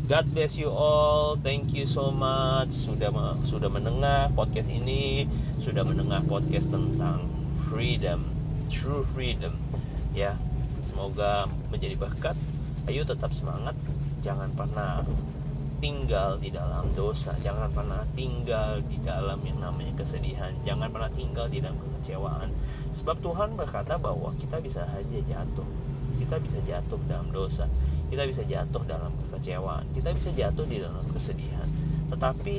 God 0.08 0.26
bless 0.32 0.56
you 0.56 0.72
all. 0.72 1.36
Thank 1.36 1.76
you 1.76 1.84
so 1.84 2.16
much. 2.16 2.72
Sudah 2.72 3.12
sudah 3.44 3.68
mendengar 3.68 4.32
podcast 4.32 4.72
ini. 4.72 5.28
Sudah 5.60 5.84
mendengar 5.84 6.24
podcast 6.24 6.72
tentang 6.72 7.28
freedom 7.68 8.38
true 8.68 9.04
freedom. 9.16 9.56
Ya 10.12 10.36
semoga 10.84 11.48
menjadi 11.72 11.96
berkat. 12.00 12.36
Ayo 12.88 13.04
tetap 13.04 13.36
semangat. 13.36 13.76
Jangan 14.24 14.52
pernah 14.56 15.04
tinggal 15.78 16.42
di 16.42 16.50
dalam 16.50 16.90
dosa, 16.98 17.38
jangan 17.38 17.70
pernah 17.70 18.02
tinggal 18.18 18.82
di 18.90 18.98
dalam 19.06 19.38
yang 19.46 19.62
namanya 19.62 19.94
kesedihan, 19.94 20.50
jangan 20.66 20.90
pernah 20.90 21.12
tinggal 21.14 21.46
di 21.46 21.62
dalam 21.62 21.78
kekecewaan. 21.78 22.50
Sebab 22.98 23.22
Tuhan 23.22 23.54
berkata 23.54 23.94
bahwa 24.02 24.34
kita 24.42 24.58
bisa 24.58 24.90
saja 24.90 25.20
jatuh, 25.22 25.70
kita 26.28 26.44
bisa 26.44 26.60
jatuh 26.68 27.00
dalam 27.08 27.32
dosa, 27.32 27.64
kita 28.12 28.28
bisa 28.28 28.44
jatuh 28.44 28.84
dalam 28.84 29.16
kekecewaan, 29.32 29.88
kita 29.96 30.12
bisa 30.12 30.30
jatuh 30.36 30.68
di 30.68 30.84
dalam 30.84 31.08
kesedihan. 31.16 31.68
Tetapi 32.12 32.56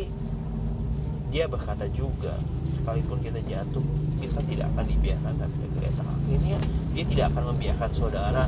dia 1.29 1.45
berkata 1.45 1.85
juga, 1.93 2.41
sekalipun 2.65 3.21
kita 3.21 3.45
jatuh, 3.45 3.85
kita 4.17 4.41
tidak 4.49 4.73
akan 4.73 4.87
dibiarkan 4.89 5.35
sampai 5.37 5.69
kereta 5.77 6.03
akhirnya 6.09 6.59
dia 6.93 7.05
tidak 7.05 7.27
akan 7.35 7.55
membiarkan 7.55 7.91
saudara 7.93 8.45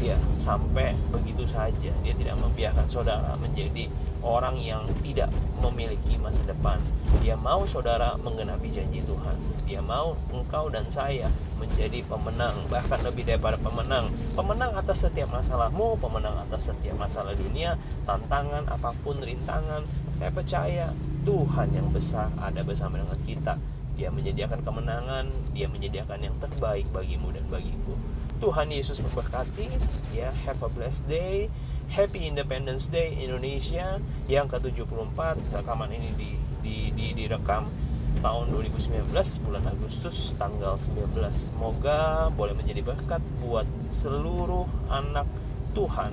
ya 0.00 0.16
sampai 0.40 0.96
begitu 1.12 1.44
saja. 1.46 1.92
Dia 2.02 2.14
tidak 2.16 2.36
membiarkan 2.40 2.86
saudara 2.88 3.36
menjadi 3.38 3.86
orang 4.22 4.56
yang 4.58 4.82
tidak 5.04 5.28
memiliki 5.60 6.18
masa 6.18 6.42
depan. 6.48 6.80
Dia 7.20 7.38
mau 7.38 7.62
saudara 7.68 8.18
menggenapi 8.18 8.72
janji 8.72 9.04
Tuhan. 9.04 9.36
Dia 9.68 9.78
mau 9.78 10.18
engkau 10.32 10.72
dan 10.72 10.88
saya 10.90 11.30
menjadi 11.60 12.02
pemenang 12.08 12.66
bahkan 12.66 12.98
lebih 13.06 13.22
daripada 13.28 13.54
pemenang. 13.60 14.10
Pemenang 14.34 14.74
atas 14.74 15.06
setiap 15.06 15.30
masalahmu 15.30 15.94
pemenang 16.00 16.42
atas 16.48 16.72
setiap 16.72 16.98
masalah 16.98 17.36
dunia 17.36 17.78
tantangan 18.08 18.66
apa 18.66 18.90
pun 19.04 19.20
rintangan. 19.20 19.86
Saya 20.18 20.30
percaya 20.34 20.86
Tuhan 21.22 21.68
yang 21.70 21.88
besar 21.94 22.30
ada 22.38 22.66
bersama 22.66 22.98
dengan 22.98 23.18
kita 23.22 23.54
dia 24.02 24.10
menyediakan 24.10 24.66
kemenangan, 24.66 25.30
dia 25.54 25.70
menyediakan 25.70 26.26
yang 26.26 26.34
terbaik 26.42 26.90
bagimu 26.90 27.30
dan 27.30 27.46
bagiku. 27.46 27.94
Tuhan 28.42 28.74
Yesus 28.74 28.98
memberkati. 28.98 29.70
Ya, 30.10 30.34
have 30.42 30.58
a 30.58 30.66
blessed 30.66 31.06
day. 31.06 31.46
Happy 31.86 32.26
Independence 32.26 32.90
Day 32.90 33.14
Indonesia 33.14 34.02
yang 34.26 34.50
ke-74. 34.50 35.38
Rekaman 35.54 35.94
ini 35.94 36.10
di, 36.18 36.30
di, 36.66 36.76
di, 36.90 37.06
direkam 37.14 37.70
tahun 38.18 38.50
2019 38.50 39.06
bulan 39.46 39.70
Agustus 39.70 40.34
tanggal 40.34 40.74
19. 40.82 41.22
Semoga 41.30 42.26
boleh 42.34 42.58
menjadi 42.58 42.82
berkat 42.82 43.22
buat 43.38 43.70
seluruh 43.94 44.66
anak 44.90 45.30
Tuhan 45.78 46.10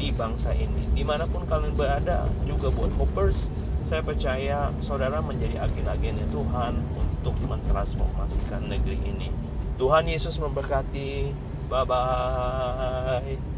di 0.00 0.08
bangsa 0.08 0.56
ini. 0.56 0.88
Di 0.96 1.04
mana 1.04 1.28
pun 1.28 1.44
kalian 1.44 1.76
berada, 1.76 2.24
juga 2.48 2.72
buat 2.72 2.96
hoppers, 2.96 3.52
saya 3.84 4.00
percaya 4.00 4.72
saudara 4.80 5.20
menjadi 5.20 5.62
agen-agennya 5.62 6.26
Tuhan 6.32 6.74
untuk 7.26 7.50
mentransformasikan 7.50 8.70
negeri 8.70 9.02
ini. 9.02 9.28
Tuhan 9.74 10.06
Yesus 10.06 10.38
memberkati. 10.38 11.34
Bye 11.66 11.82
bye. 11.82 13.55